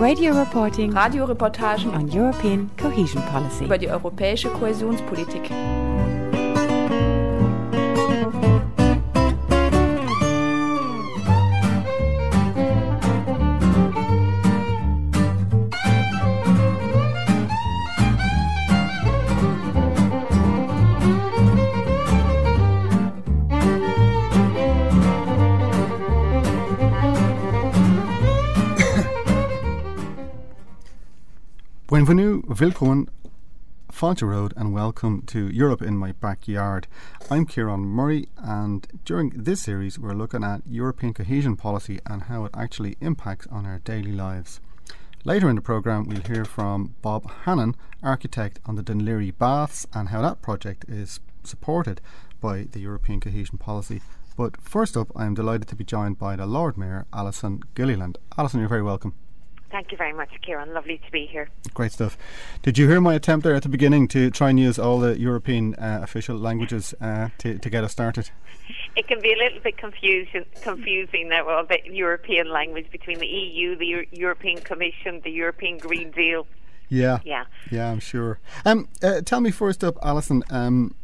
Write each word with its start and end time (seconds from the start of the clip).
Radio 0.00 0.34
reporting 0.34 0.92
Radioreportagen 0.92 1.94
on 1.94 2.10
European 2.10 2.70
cohesion 2.76 3.22
policy. 3.32 3.64
über 3.64 3.78
die 3.78 3.88
europäische 3.88 4.50
Kohäsionspolitik. 4.50 5.50
Bienvenue, 31.96 32.42
willkommen, 32.46 33.08
Falter 33.90 34.26
Road, 34.26 34.52
and 34.54 34.74
welcome 34.74 35.22
to 35.28 35.48
Europe 35.48 35.80
in 35.80 35.96
My 35.96 36.12
Backyard. 36.12 36.86
I'm 37.30 37.46
Kieran 37.46 37.86
Murray, 37.86 38.28
and 38.36 38.86
during 39.06 39.30
this 39.30 39.62
series, 39.62 39.98
we're 39.98 40.12
looking 40.12 40.44
at 40.44 40.60
European 40.68 41.14
cohesion 41.14 41.56
policy 41.56 41.98
and 42.04 42.24
how 42.24 42.44
it 42.44 42.50
actually 42.54 42.98
impacts 43.00 43.46
on 43.46 43.64
our 43.64 43.78
daily 43.78 44.12
lives. 44.12 44.60
Later 45.24 45.48
in 45.48 45.56
the 45.56 45.62
programme, 45.62 46.06
we'll 46.06 46.20
hear 46.20 46.44
from 46.44 46.94
Bob 47.00 47.30
Hannon, 47.44 47.74
architect 48.02 48.60
on 48.66 48.74
the 48.74 48.82
Dún 48.82 49.00
Laoghaire 49.00 49.32
Baths, 49.38 49.86
and 49.94 50.10
how 50.10 50.20
that 50.20 50.42
project 50.42 50.84
is 50.88 51.20
supported 51.44 52.02
by 52.42 52.64
the 52.70 52.80
European 52.80 53.20
cohesion 53.20 53.56
policy. 53.56 54.02
But 54.36 54.60
first 54.60 54.98
up, 54.98 55.10
I'm 55.16 55.32
delighted 55.32 55.68
to 55.68 55.76
be 55.76 55.84
joined 55.84 56.18
by 56.18 56.36
the 56.36 56.44
Lord 56.44 56.76
Mayor, 56.76 57.06
Alison 57.14 57.62
Gilliland. 57.74 58.18
Alison, 58.36 58.60
you're 58.60 58.68
very 58.68 58.82
welcome. 58.82 59.14
Thank 59.70 59.90
you 59.90 59.98
very 59.98 60.12
much, 60.12 60.30
Kieran. 60.42 60.72
Lovely 60.72 60.98
to 60.98 61.10
be 61.10 61.26
here. 61.26 61.48
Great 61.74 61.92
stuff. 61.92 62.16
Did 62.62 62.78
you 62.78 62.88
hear 62.88 63.00
my 63.00 63.14
attempt 63.14 63.44
there 63.44 63.54
at 63.54 63.62
the 63.62 63.68
beginning 63.68 64.06
to 64.08 64.30
try 64.30 64.50
and 64.50 64.60
use 64.60 64.78
all 64.78 65.00
the 65.00 65.18
European 65.18 65.74
uh, 65.74 66.00
official 66.02 66.36
languages 66.36 66.94
uh, 67.00 67.30
to, 67.38 67.58
to 67.58 67.70
get 67.70 67.82
us 67.82 67.92
started? 67.92 68.30
It 68.94 69.08
can 69.08 69.20
be 69.20 69.32
a 69.32 69.36
little 69.36 69.60
bit 69.60 69.76
confusion, 69.76 70.44
confusing 70.62 71.28
now, 71.28 71.48
all 71.48 71.66
the 71.66 71.78
European 71.84 72.48
language 72.50 72.90
between 72.90 73.18
the 73.18 73.26
EU, 73.26 73.76
the 73.76 73.86
Euro- 73.86 74.06
European 74.12 74.60
Commission, 74.60 75.20
the 75.24 75.30
European 75.30 75.78
Green 75.78 76.10
Deal. 76.12 76.46
Yeah. 76.88 77.18
Yeah. 77.24 77.44
Yeah, 77.70 77.90
I'm 77.90 78.00
sure. 78.00 78.38
Um, 78.64 78.88
uh, 79.02 79.20
tell 79.22 79.40
me 79.40 79.50
first 79.50 79.82
up, 79.82 79.98
Alison. 80.02 80.44
Um, 80.50 80.94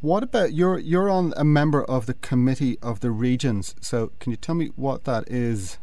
what 0.00 0.22
about 0.22 0.52
you're 0.52 0.78
you're 0.78 1.08
on 1.08 1.32
a 1.36 1.44
member 1.44 1.84
of 1.84 2.06
the 2.06 2.14
committee 2.14 2.78
of 2.82 3.00
the 3.00 3.10
regions? 3.10 3.74
So 3.80 4.12
can 4.18 4.30
you 4.30 4.36
tell 4.36 4.54
me 4.54 4.70
what 4.76 5.04
that 5.04 5.28
is? 5.28 5.78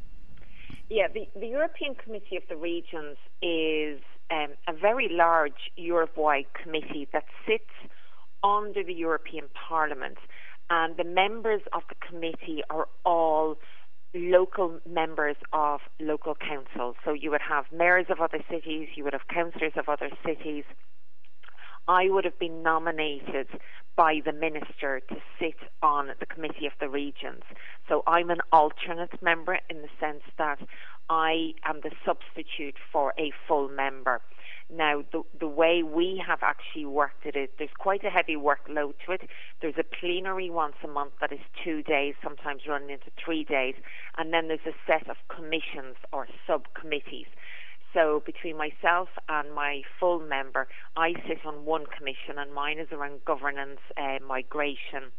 Yeah, 0.90 1.08
the, 1.12 1.28
the 1.40 1.48
European 1.48 1.96
Committee 1.96 2.38
of 2.38 2.44
the 2.48 2.56
Regions 2.56 3.18
is 3.42 4.00
um, 4.30 4.54
a 4.68 4.74
very 4.74 5.08
large 5.12 5.72
Europe-wide 5.76 6.46
committee 6.62 7.08
that 7.12 7.26
sits 7.48 7.64
under 8.44 8.84
the 8.84 8.94
European 8.94 9.46
Parliament, 9.68 10.18
and 10.70 10.96
the 10.98 11.04
members 11.04 11.62
of 11.74 11.82
the 11.90 11.96
committee 12.08 12.62
are 12.70 12.88
all 13.04 13.56
local 14.14 14.80
members 14.88 15.36
of 15.52 15.80
local 16.00 16.36
councils. 16.36 16.96
So 17.04 17.14
you 17.14 17.32
would 17.32 17.42
have 17.42 17.66
mayors 17.74 18.06
of 18.10 18.22
other 18.22 18.44
cities, 18.50 18.90
you 18.96 19.04
would 19.04 19.14
have 19.14 19.28
councillors 19.28 19.74
of 19.76 19.90
other 19.90 20.10
cities. 20.26 20.64
I 21.88 22.10
would 22.10 22.26
have 22.26 22.40
been 22.40 22.64
nominated 22.64 23.48
by 23.96 24.22
the 24.26 24.34
minister 24.34 25.00
to 25.08 25.16
sit 25.40 25.56
on 25.82 26.10
the 26.20 26.26
committee 26.26 26.66
of 26.66 26.74
the 26.80 26.90
regions. 26.90 27.44
So 27.88 28.04
I'm 28.08 28.30
an 28.30 28.42
alternate 28.52 29.22
member 29.22 29.60
in 29.70 29.82
the 29.82 29.90
sense 30.00 30.24
that 30.38 30.60
I 31.10 31.54
am 31.64 31.82
the 31.84 31.92
substitute 32.04 32.76
for 32.92 33.14
a 33.20 33.32
full 33.48 33.70
member. 33.70 34.22
Now, 34.70 35.04
the, 35.12 35.22
the 35.40 35.48
way 35.48 35.84
we 35.84 36.22
have 36.26 36.40
actually 36.42 36.86
worked 36.86 37.26
it 37.26 37.36
is 37.36 37.50
there's 37.60 37.70
quite 37.78 38.04
a 38.04 38.10
heavy 38.10 38.36
workload 38.36 38.96
to 39.06 39.12
it. 39.12 39.30
There's 39.62 39.78
a 39.78 39.84
plenary 39.84 40.50
once 40.50 40.76
a 40.84 40.88
month 40.88 41.14
that 41.22 41.32
is 41.32 41.40
two 41.64 41.84
days, 41.84 42.16
sometimes 42.24 42.64
running 42.68 42.90
into 42.90 43.12
three 43.24 43.44
days, 43.44 43.76
and 44.18 44.34
then 44.34 44.48
there's 44.48 44.66
a 44.66 44.74
set 44.88 45.08
of 45.08 45.18
commissions 45.30 45.96
or 46.12 46.28
subcommittees. 46.48 47.28
So 47.96 48.22
between 48.26 48.58
myself 48.58 49.08
and 49.30 49.56
my 49.56 49.82
full 50.00 50.20
member, 50.20 50.68
I 50.98 51.14
sit 51.28 51.46
on 51.46 51.64
one 51.64 51.86
commission, 51.98 52.38
and 52.38 52.54
mine 52.54 52.78
is 52.78 52.90
around 52.92 53.24
governance, 53.24 53.80
uh, 53.98 54.18
migration, 54.28 55.14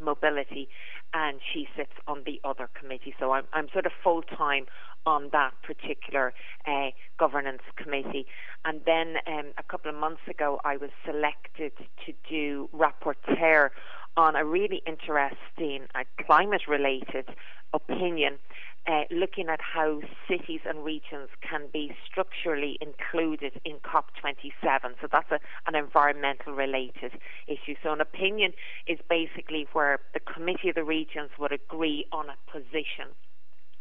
mobility, 0.00 0.68
and 1.12 1.40
she 1.52 1.66
sits 1.76 1.92
on 2.06 2.22
the 2.24 2.40
other 2.44 2.70
committee. 2.80 3.14
So 3.18 3.32
I'm, 3.32 3.44
I'm 3.52 3.68
sort 3.72 3.86
of 3.86 3.92
full 4.02 4.22
time 4.22 4.66
on 5.06 5.30
that 5.32 5.54
particular 5.62 6.32
uh, 6.66 6.90
governance 7.18 7.62
committee. 7.76 8.26
And 8.64 8.80
then 8.86 9.16
um, 9.26 9.52
a 9.58 9.62
couple 9.64 9.90
of 9.90 9.96
months 9.96 10.22
ago, 10.30 10.60
I 10.64 10.76
was 10.76 10.90
selected 11.04 11.72
to 12.06 12.12
do 12.30 12.70
rapporteur 12.72 13.70
on 14.16 14.36
a 14.36 14.44
really 14.44 14.82
interesting 14.86 15.88
uh, 15.94 16.04
climate 16.24 16.62
related 16.68 17.26
opinion. 17.74 18.38
Uh, 18.86 19.04
looking 19.10 19.48
at 19.48 19.60
how 19.62 20.00
cities 20.28 20.60
and 20.66 20.84
regions 20.84 21.30
can 21.40 21.62
be 21.72 21.96
structurally 22.06 22.76
included 22.82 23.58
in 23.64 23.76
COP27. 23.76 24.52
So 25.00 25.08
that's 25.10 25.30
a, 25.30 25.40
an 25.66 25.74
environmental 25.74 26.52
related 26.52 27.12
issue. 27.48 27.76
So 27.82 27.94
an 27.94 28.02
opinion 28.02 28.52
is 28.86 28.98
basically 29.08 29.66
where 29.72 30.00
the 30.12 30.20
Committee 30.20 30.68
of 30.68 30.74
the 30.74 30.84
Regions 30.84 31.30
would 31.38 31.50
agree 31.50 32.04
on 32.12 32.26
a 32.28 32.36
position 32.52 33.16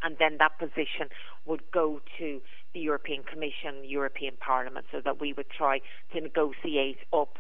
and 0.04 0.18
then 0.20 0.38
that 0.38 0.60
position 0.60 1.08
would 1.46 1.64
go 1.72 2.02
to 2.20 2.42
the 2.74 2.80
European 2.80 3.24
Commission, 3.24 3.84
European 3.84 4.36
Parliament, 4.40 4.86
so 4.92 5.02
that 5.04 5.20
we 5.20 5.34
would 5.34 5.50
try 5.50 5.80
to 6.14 6.22
negotiate 6.22 6.98
up. 7.12 7.40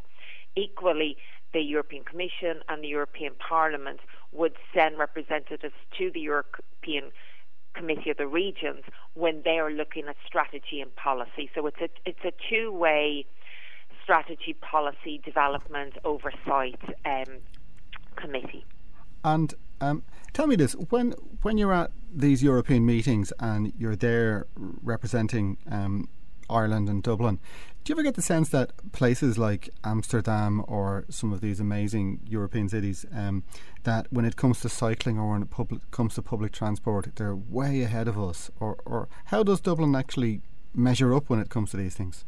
Equally, 0.56 1.18
the 1.54 1.62
European 1.62 2.04
Commission 2.04 2.62
and 2.70 2.84
the 2.84 2.88
European 2.88 3.34
Parliament 3.36 4.00
would 4.34 4.54
send 4.74 4.98
representatives 4.98 5.76
to 5.98 6.12
the 6.12 6.20
European 6.20 7.12
Committee 7.74 8.10
of 8.12 8.18
the 8.18 8.28
Regions 8.28 8.84
when 9.14 9.42
they 9.44 9.60
are 9.60 9.72
looking 9.72 10.08
at 10.08 10.16
strategy 10.26 10.82
and 10.82 10.96
policy. 10.96 11.50
So 11.56 11.66
it's 11.68 11.82
a 11.82 11.90
it's 12.06 12.24
a 12.24 12.32
two 12.50 12.72
way 12.72 13.26
strategy, 14.04 14.54
policy 14.62 15.22
development, 15.24 15.94
oversight 16.04 16.80
um, 17.06 17.40
committee. 18.16 18.66
And 19.24 19.54
um, 19.82 20.04
tell 20.34 20.48
me 20.48 20.56
this: 20.56 20.74
when 20.90 21.12
when 21.42 21.58
you're 21.58 21.74
at 21.74 21.92
these 22.14 22.44
European 22.44 22.86
meetings 22.86 23.34
and 23.40 23.74
you're 23.78 23.96
there 23.96 24.46
representing 24.56 25.58
um, 25.72 26.10
Ireland 26.50 26.90
and 26.90 27.04
Dublin, 27.04 27.40
do 27.84 27.92
you 27.92 27.96
ever 27.96 28.04
get 28.04 28.16
the 28.16 28.22
sense 28.22 28.50
that 28.50 28.72
places 28.94 29.38
like 29.38 29.70
Amsterdam 29.84 30.64
or 30.68 31.06
some 31.10 31.34
of 31.34 31.42
these 31.42 31.60
amazing 31.60 32.22
European 32.26 32.70
cities, 32.70 33.06
um, 33.14 33.44
that 33.84 34.08
when 34.10 34.24
it 34.24 34.36
comes 34.36 34.62
to 34.62 34.70
cycling 34.70 35.20
or 35.20 35.32
when 35.32 35.42
it 35.42 35.92
comes 35.92 36.16
to 36.16 36.22
public 36.22 36.54
transport, 36.54 37.16
they're 37.16 37.36
way 37.36 37.82
ahead 37.82 38.08
of 38.08 38.18
us? 38.18 38.50
Or, 38.60 38.78
or 38.86 39.10
how 39.26 39.44
does 39.44 39.60
Dublin 39.60 39.96
actually 39.96 40.42
measure 40.74 41.14
up 41.14 41.30
when 41.30 41.40
it 41.40 41.50
comes 41.50 41.72
to 41.72 41.78
these 41.78 41.96
things? 41.96 42.26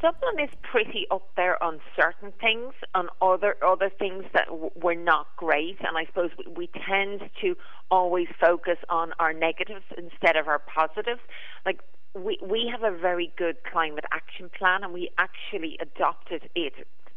Dublin 0.00 0.40
is 0.42 0.50
pretty 0.62 1.06
up 1.10 1.28
there 1.36 1.62
on 1.62 1.78
certain 1.94 2.32
things, 2.40 2.72
on 2.94 3.08
other 3.20 3.56
other 3.64 3.90
things 3.90 4.24
that 4.32 4.46
w- 4.46 4.70
were 4.74 4.94
not 4.94 5.26
great, 5.36 5.76
and 5.80 5.96
I 5.96 6.06
suppose 6.06 6.30
we, 6.38 6.52
we 6.52 6.70
tend 6.88 7.28
to 7.42 7.56
always 7.90 8.28
focus 8.40 8.78
on 8.88 9.12
our 9.18 9.32
negatives 9.32 9.84
instead 9.96 10.36
of 10.36 10.48
our 10.48 10.58
positives. 10.58 11.20
Like 11.66 11.80
we 12.14 12.38
we 12.42 12.70
have 12.70 12.82
a 12.82 12.96
very 12.96 13.32
good 13.36 13.56
climate 13.70 14.04
action 14.12 14.50
plan, 14.56 14.84
and 14.84 14.92
we 14.92 15.10
actually 15.18 15.78
adopted 15.80 16.48
it 16.54 16.72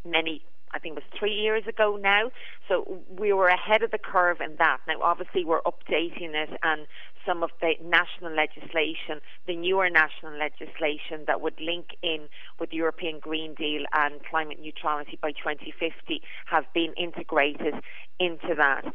many. 0.06 0.44
I 0.72 0.80
think 0.80 0.98
it 0.98 1.04
was 1.04 1.20
three 1.20 1.34
years 1.34 1.68
ago 1.68 2.00
now. 2.02 2.32
So 2.68 3.02
we 3.08 3.32
were 3.32 3.48
ahead 3.48 3.84
of 3.84 3.92
the 3.92 4.00
curve 4.00 4.42
in 4.42 4.56
that. 4.58 4.80
Now, 4.88 5.02
obviously, 5.04 5.46
we're 5.46 5.62
updating 5.62 6.34
it, 6.34 6.50
and 6.64 6.88
some 7.26 7.44
of 7.44 7.52
the 7.62 7.74
national 7.84 8.36
legislation, 8.36 9.22
the 9.48 9.56
newer 9.56 9.90
national 9.90 10.38
legislation 10.38 11.26
that 11.28 11.42
would 11.42 11.60
link 11.60 11.96
in 12.02 12.28
with 12.60 12.72
the 12.72 12.78
European 12.78 13.20
Green 13.20 13.54
Deal 13.54 13.84
and 13.94 14.16
climate 14.30 14.60
neutrality 14.60 15.18
by 15.22 15.32
2050 15.32 16.22
have 16.46 16.66
been 16.74 16.94
integrated 16.98 17.76
into 18.20 18.56
that. 18.58 18.86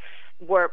We're 0.40 0.68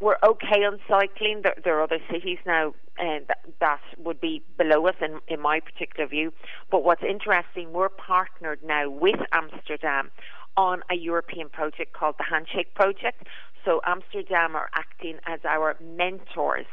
we're 0.00 0.16
okay 0.22 0.64
on 0.64 0.78
cycling. 0.88 1.42
There, 1.42 1.54
there 1.64 1.78
are 1.78 1.82
other 1.82 2.00
cities 2.10 2.38
now 2.46 2.74
uh, 2.98 3.20
that, 3.28 3.38
that 3.60 3.80
would 3.98 4.20
be 4.20 4.42
below 4.58 4.86
us, 4.86 4.94
in, 5.00 5.20
in 5.28 5.40
my 5.40 5.60
particular 5.60 6.08
view. 6.08 6.32
But 6.70 6.84
what's 6.84 7.02
interesting, 7.02 7.72
we're 7.72 7.88
partnered 7.88 8.60
now 8.64 8.90
with 8.90 9.20
Amsterdam 9.32 10.10
on 10.56 10.82
a 10.90 10.94
European 10.94 11.48
project 11.48 11.92
called 11.92 12.16
the 12.18 12.24
Handshake 12.24 12.74
Project. 12.74 13.26
So 13.64 13.80
Amsterdam 13.84 14.54
are 14.54 14.70
acting 14.74 15.18
as 15.26 15.40
our 15.44 15.76
mentors 15.80 16.66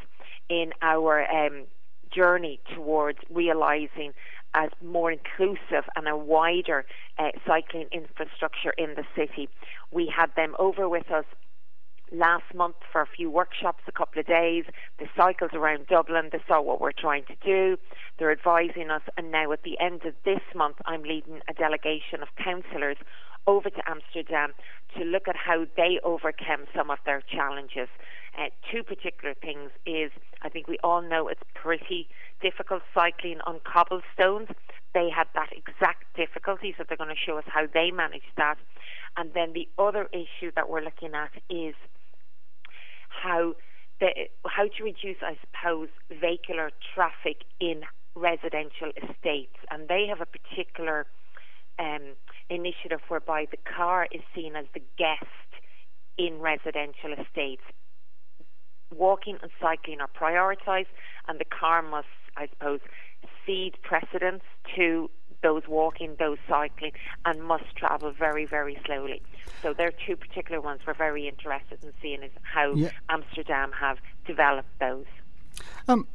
in 0.49 0.71
our 0.81 1.29
um, 1.31 1.65
journey 2.13 2.59
towards 2.75 3.19
realising 3.29 4.13
a 4.53 4.69
more 4.83 5.11
inclusive 5.11 5.85
and 5.95 6.07
a 6.07 6.15
wider 6.15 6.85
uh, 7.17 7.29
cycling 7.45 7.87
infrastructure 7.91 8.71
in 8.77 8.93
the 8.95 9.03
city. 9.15 9.49
We 9.91 10.11
had 10.15 10.29
them 10.35 10.55
over 10.59 10.87
with 10.87 11.09
us 11.09 11.25
last 12.13 12.53
month 12.53 12.75
for 12.91 13.01
a 13.01 13.07
few 13.07 13.29
workshops, 13.29 13.83
a 13.87 13.91
couple 13.91 14.19
of 14.19 14.27
days. 14.27 14.65
They 14.99 15.09
cycled 15.17 15.53
around 15.53 15.87
Dublin. 15.87 16.29
They 16.31 16.41
saw 16.47 16.61
what 16.61 16.79
we're 16.79 16.91
trying 16.91 17.25
to 17.25 17.35
do. 17.43 17.77
They're 18.17 18.31
advising 18.31 18.91
us. 18.91 19.01
And 19.17 19.31
now 19.31 19.51
at 19.51 19.63
the 19.63 19.79
end 19.79 20.05
of 20.05 20.13
this 20.23 20.41
month, 20.55 20.77
I'm 20.85 21.03
leading 21.03 21.41
a 21.49 21.53
delegation 21.53 22.21
of 22.21 22.29
councillors 22.41 22.97
over 23.45 23.69
to 23.69 23.89
Amsterdam 23.89 24.53
to 24.97 25.03
look 25.03 25.27
at 25.27 25.35
how 25.35 25.65
they 25.75 25.99
overcome 26.03 26.65
some 26.75 26.89
of 26.89 26.99
their 27.05 27.21
challenges. 27.21 27.89
Uh, 28.37 28.45
two 28.71 28.83
particular 28.83 29.33
things 29.33 29.69
is 29.85 30.11
I 30.41 30.49
think 30.49 30.67
we 30.67 30.77
all 30.83 31.01
know 31.01 31.27
it's 31.27 31.41
pretty 31.53 32.07
difficult 32.41 32.83
cycling 32.93 33.39
on 33.45 33.59
cobblestones. 33.63 34.49
They 34.93 35.09
had 35.09 35.27
that 35.35 35.49
exact 35.51 36.05
difficulty, 36.15 36.73
so 36.77 36.83
they're 36.87 36.97
going 36.97 37.09
to 37.09 37.15
show 37.15 37.37
us 37.37 37.45
how 37.47 37.67
they 37.71 37.91
managed 37.91 38.33
that. 38.37 38.57
And 39.17 39.33
then 39.33 39.53
the 39.53 39.67
other 39.77 40.07
issue 40.13 40.51
that 40.55 40.69
we're 40.69 40.81
looking 40.81 41.13
at 41.13 41.31
is 41.49 41.75
how 43.21 43.53
the, 43.99 44.09
how 44.45 44.63
to 44.63 44.83
reduce, 44.83 45.17
I 45.21 45.37
suppose, 45.41 45.89
vehicular 46.09 46.71
traffic 46.93 47.45
in 47.59 47.81
residential 48.15 48.91
estates, 48.97 49.57
and 49.71 49.87
they 49.87 50.05
have 50.07 50.21
a 50.21 50.25
particular 50.25 51.05
um, 51.79 52.13
initiative 52.49 52.99
whereby 53.07 53.45
the 53.49 53.57
car 53.57 54.07
is 54.11 54.21
seen 54.35 54.55
as 54.55 54.65
the 54.73 54.81
guest 54.97 55.25
in 56.17 56.39
residential 56.39 57.13
estates. 57.13 57.63
Walking 58.93 59.37
and 59.41 59.51
cycling 59.59 59.99
are 60.01 60.09
prioritised, 60.09 60.93
and 61.27 61.39
the 61.39 61.45
car 61.45 61.81
must, 61.81 62.07
I 62.37 62.47
suppose, 62.47 62.79
cede 63.45 63.75
precedence 63.81 64.43
to 64.75 65.09
those 65.43 65.67
walking, 65.67 66.15
those 66.17 66.39
cycling, 66.47 66.93
and 67.25 67.43
must 67.43 67.75
travel 67.75 68.11
very, 68.11 68.45
very 68.45 68.79
slowly. 68.85 69.21
So 69.61 69.73
there 69.73 69.89
are 69.89 69.93
two 70.07 70.15
particular 70.15 70.59
ones 70.59 70.81
we're 70.87 70.95
very 70.95 71.27
interested 71.27 71.83
in 71.83 71.93
seeing 72.01 72.23
is 72.23 72.31
how 72.41 72.73
yeah. 72.73 72.89
Amsterdam 73.09 73.71
have 73.73 73.99
developed 74.25 74.79
those. 74.79 75.05
Um, 75.87 76.07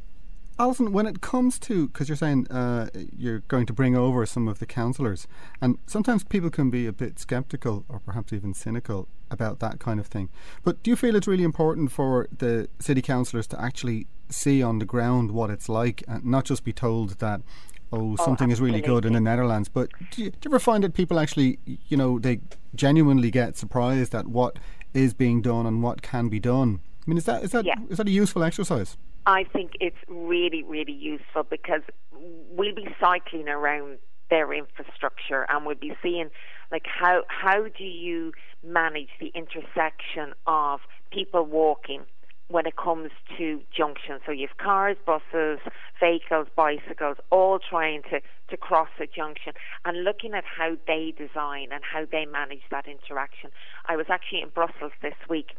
Alison, 0.59 0.91
when 0.91 1.05
it 1.05 1.21
comes 1.21 1.57
to, 1.59 1.87
because 1.87 2.09
you're 2.09 2.17
saying 2.17 2.45
uh, 2.51 2.89
you're 3.17 3.39
going 3.47 3.65
to 3.65 3.71
bring 3.71 3.95
over 3.95 4.25
some 4.25 4.49
of 4.49 4.59
the 4.59 4.65
councillors, 4.65 5.25
and 5.61 5.77
sometimes 5.85 6.25
people 6.25 6.49
can 6.49 6.69
be 6.69 6.85
a 6.85 6.91
bit 6.91 7.17
sceptical 7.17 7.85
or 7.87 7.99
perhaps 7.99 8.33
even 8.33 8.53
cynical 8.53 9.07
about 9.31 9.59
that 9.59 9.79
kind 9.79 10.01
of 10.01 10.07
thing. 10.07 10.27
But 10.63 10.83
do 10.83 10.91
you 10.91 10.97
feel 10.97 11.15
it's 11.15 11.27
really 11.27 11.45
important 11.45 11.93
for 11.93 12.27
the 12.37 12.67
city 12.79 13.01
councillors 13.01 13.47
to 13.47 13.61
actually 13.61 14.07
see 14.29 14.61
on 14.61 14.79
the 14.79 14.85
ground 14.85 15.31
what 15.31 15.49
it's 15.49 15.69
like 15.69 16.03
and 16.07 16.25
not 16.25 16.43
just 16.43 16.65
be 16.65 16.73
told 16.73 17.19
that, 17.19 17.41
oh, 17.91 18.15
oh 18.19 18.25
something 18.25 18.51
is 18.51 18.61
really 18.61 18.81
good 18.81 19.05
in 19.05 19.13
the 19.13 19.19
Netherlands? 19.19 19.69
But 19.69 19.89
do 20.11 20.23
you, 20.23 20.29
do 20.31 20.37
you 20.43 20.51
ever 20.51 20.59
find 20.59 20.83
that 20.83 20.93
people 20.93 21.19
actually, 21.19 21.59
you 21.65 21.97
know, 21.97 22.19
they 22.19 22.41
genuinely 22.75 23.31
get 23.31 23.57
surprised 23.57 24.13
at 24.15 24.27
what 24.27 24.57
is 24.93 25.13
being 25.13 25.41
done 25.41 25.65
and 25.65 25.83
what 25.83 26.01
can 26.01 26.29
be 26.29 26.39
done? 26.39 26.81
I 27.05 27.09
mean, 27.09 27.17
is 27.17 27.25
that 27.25 27.43
is 27.43 27.51
that 27.51 27.65
yeah. 27.65 27.75
is 27.89 27.97
that 27.97 28.07
a 28.07 28.11
useful 28.11 28.43
exercise? 28.43 28.97
I 29.25 29.43
think 29.43 29.73
it's 29.79 29.97
really, 30.07 30.63
really 30.63 30.93
useful 30.93 31.43
because 31.43 31.81
we'll 32.11 32.75
be 32.75 32.87
cycling 32.99 33.47
around 33.47 33.99
their 34.29 34.53
infrastructure 34.53 35.45
and 35.49 35.65
we'll 35.65 35.75
be 35.75 35.93
seeing 36.01 36.29
like 36.71 36.85
how 36.85 37.23
how 37.27 37.63
do 37.63 37.83
you 37.83 38.31
manage 38.63 39.09
the 39.19 39.31
intersection 39.35 40.33
of 40.45 40.81
people 41.11 41.45
walking 41.45 42.03
when 42.49 42.65
it 42.65 42.75
comes 42.75 43.11
to 43.37 43.61
junctions. 43.75 44.21
So 44.25 44.31
you 44.31 44.47
have 44.47 44.57
cars, 44.57 44.97
buses, 45.05 45.59
vehicles, 45.99 46.47
bicycles, 46.55 47.17
all 47.29 47.59
trying 47.59 48.01
to, 48.09 48.21
to 48.49 48.57
cross 48.57 48.89
a 48.99 49.05
junction 49.05 49.53
and 49.85 50.03
looking 50.03 50.33
at 50.33 50.43
how 50.43 50.75
they 50.87 51.13
design 51.15 51.69
and 51.71 51.83
how 51.83 52.05
they 52.11 52.25
manage 52.25 52.65
that 52.71 52.85
interaction. 52.87 53.51
I 53.87 53.95
was 53.95 54.07
actually 54.09 54.41
in 54.41 54.49
Brussels 54.49 54.93
this 55.01 55.13
week 55.29 55.53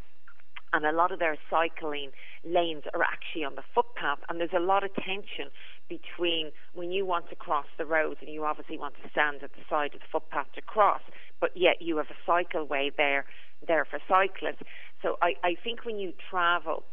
and 0.73 0.85
a 0.85 0.91
lot 0.91 1.11
of 1.11 1.19
their 1.19 1.37
cycling 1.49 2.11
lanes 2.43 2.83
are 2.93 3.03
actually 3.03 3.43
on 3.43 3.55
the 3.55 3.63
footpath 3.73 4.19
and 4.29 4.39
there's 4.39 4.55
a 4.55 4.59
lot 4.59 4.83
of 4.83 4.93
tension 4.95 5.47
between 5.89 6.51
when 6.73 6.91
you 6.91 7.05
want 7.05 7.29
to 7.29 7.35
cross 7.35 7.65
the 7.77 7.85
road 7.85 8.17
and 8.21 8.29
you 8.29 8.43
obviously 8.45 8.77
want 8.77 8.95
to 9.01 9.09
stand 9.09 9.43
at 9.43 9.51
the 9.53 9.63
side 9.69 9.93
of 9.93 9.99
the 9.99 10.05
footpath 10.11 10.47
to 10.55 10.61
cross 10.61 11.01
but 11.39 11.51
yet 11.55 11.81
you 11.81 11.97
have 11.97 12.07
a 12.09 12.29
cycleway 12.29 12.91
there 12.95 13.25
there 13.67 13.85
for 13.85 13.99
cyclists 14.07 14.63
so 15.01 15.17
I, 15.21 15.33
I 15.43 15.55
think 15.63 15.85
when 15.85 15.97
you 15.97 16.13
travel 16.29 16.83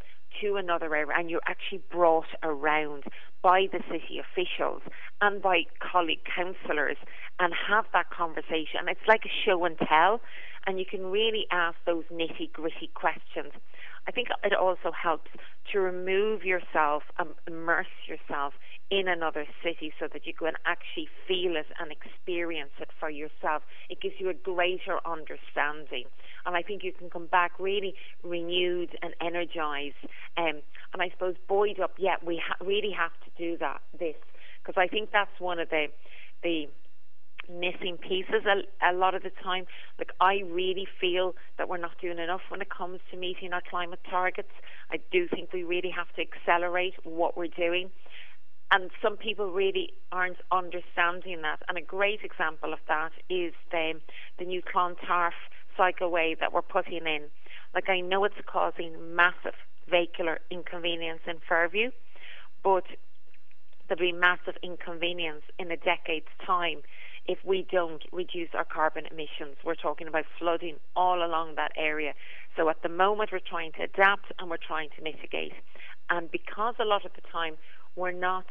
to 0.40 0.56
another 0.56 0.94
area 0.94 1.14
and 1.16 1.30
you're 1.30 1.40
actually 1.46 1.82
brought 1.90 2.28
around 2.42 3.04
by 3.42 3.66
the 3.72 3.80
city 3.90 4.20
officials 4.20 4.82
and 5.20 5.40
by 5.40 5.62
colleague 5.80 6.20
councillors 6.24 6.96
and 7.38 7.52
have 7.68 7.84
that 7.92 8.10
conversation. 8.10 8.88
It's 8.88 9.06
like 9.06 9.22
a 9.24 9.32
show 9.44 9.64
and 9.64 9.78
tell, 9.78 10.20
and 10.66 10.78
you 10.78 10.84
can 10.84 11.06
really 11.06 11.46
ask 11.50 11.76
those 11.86 12.04
nitty 12.12 12.52
gritty 12.52 12.90
questions. 12.94 13.52
I 14.08 14.10
think 14.10 14.28
it 14.42 14.54
also 14.54 14.90
helps 14.90 15.28
to 15.72 15.80
remove 15.80 16.42
yourself 16.42 17.02
and 17.18 17.28
immerse 17.46 17.92
yourself 18.08 18.54
in 18.90 19.06
another 19.06 19.44
city 19.62 19.92
so 20.00 20.06
that 20.10 20.26
you 20.26 20.32
can 20.32 20.54
actually 20.64 21.08
feel 21.26 21.56
it 21.56 21.66
and 21.78 21.92
experience 21.92 22.70
it 22.80 22.88
for 22.98 23.10
yourself. 23.10 23.62
It 23.90 24.00
gives 24.00 24.14
you 24.18 24.30
a 24.30 24.34
greater 24.34 24.98
understanding. 25.04 26.04
And 26.46 26.56
I 26.56 26.62
think 26.62 26.84
you 26.84 26.92
can 26.92 27.10
come 27.10 27.26
back 27.26 27.52
really 27.60 27.94
renewed 28.24 28.96
and 29.02 29.12
energized. 29.20 30.00
Um, 30.38 30.62
and 30.94 31.02
I 31.02 31.10
suppose 31.10 31.34
buoyed 31.46 31.78
up, 31.78 31.92
yeah, 31.98 32.16
we 32.24 32.40
ha- 32.42 32.64
really 32.64 32.92
have 32.96 33.12
to 33.26 33.30
do 33.36 33.58
that, 33.58 33.82
this. 33.98 34.16
Because 34.64 34.80
I 34.80 34.88
think 34.88 35.10
that's 35.12 35.38
one 35.38 35.58
of 35.58 35.68
the, 35.68 35.88
the 36.42 36.68
missing 37.48 37.96
pieces 37.96 38.44
a, 38.46 38.90
a 38.90 38.92
lot 38.92 39.14
of 39.14 39.22
the 39.22 39.32
time. 39.42 39.66
Like 39.98 40.12
I 40.20 40.42
really 40.50 40.86
feel 41.00 41.34
that 41.56 41.68
we're 41.68 41.78
not 41.78 41.98
doing 42.00 42.18
enough 42.18 42.42
when 42.48 42.60
it 42.60 42.68
comes 42.70 43.00
to 43.10 43.16
meeting 43.16 43.52
our 43.52 43.62
climate 43.68 44.00
targets. 44.08 44.52
I 44.90 44.98
do 45.10 45.28
think 45.28 45.52
we 45.52 45.64
really 45.64 45.90
have 45.90 46.12
to 46.16 46.22
accelerate 46.22 46.94
what 47.04 47.36
we're 47.36 47.48
doing. 47.48 47.90
And 48.70 48.90
some 49.02 49.16
people 49.16 49.50
really 49.50 49.94
aren't 50.12 50.38
understanding 50.52 51.40
that. 51.42 51.62
And 51.68 51.78
a 51.78 51.82
great 51.82 52.20
example 52.22 52.72
of 52.72 52.80
that 52.86 53.12
is 53.30 53.54
the, 53.70 53.94
the 54.38 54.44
new 54.44 54.60
Clontarf 54.60 55.32
cycleway 55.78 56.38
that 56.38 56.52
we're 56.52 56.62
putting 56.62 57.06
in. 57.06 57.22
Like 57.74 57.88
I 57.88 58.00
know 58.00 58.24
it's 58.24 58.34
causing 58.46 59.14
massive 59.14 59.54
vehicular 59.88 60.40
inconvenience 60.50 61.20
in 61.26 61.36
Fairview, 61.48 61.90
but 62.62 62.84
there'll 63.88 64.00
be 64.00 64.12
massive 64.12 64.54
inconvenience 64.62 65.42
in 65.58 65.70
a 65.70 65.76
decade's 65.76 66.26
time 66.44 66.82
if 67.28 67.38
we 67.44 67.66
don't 67.70 68.02
reduce 68.10 68.48
our 68.54 68.64
carbon 68.64 69.04
emissions. 69.06 69.56
We're 69.62 69.74
talking 69.74 70.08
about 70.08 70.24
flooding 70.38 70.76
all 70.96 71.22
along 71.22 71.56
that 71.56 71.72
area. 71.76 72.14
So 72.56 72.70
at 72.70 72.82
the 72.82 72.88
moment, 72.88 73.30
we're 73.30 73.38
trying 73.38 73.72
to 73.72 73.82
adapt 73.82 74.32
and 74.38 74.48
we're 74.48 74.56
trying 74.56 74.88
to 74.96 75.02
mitigate. 75.02 75.52
And 76.08 76.30
because 76.30 76.74
a 76.80 76.86
lot 76.86 77.04
of 77.04 77.12
the 77.14 77.20
time 77.30 77.56
we're 77.96 78.12
not 78.12 78.46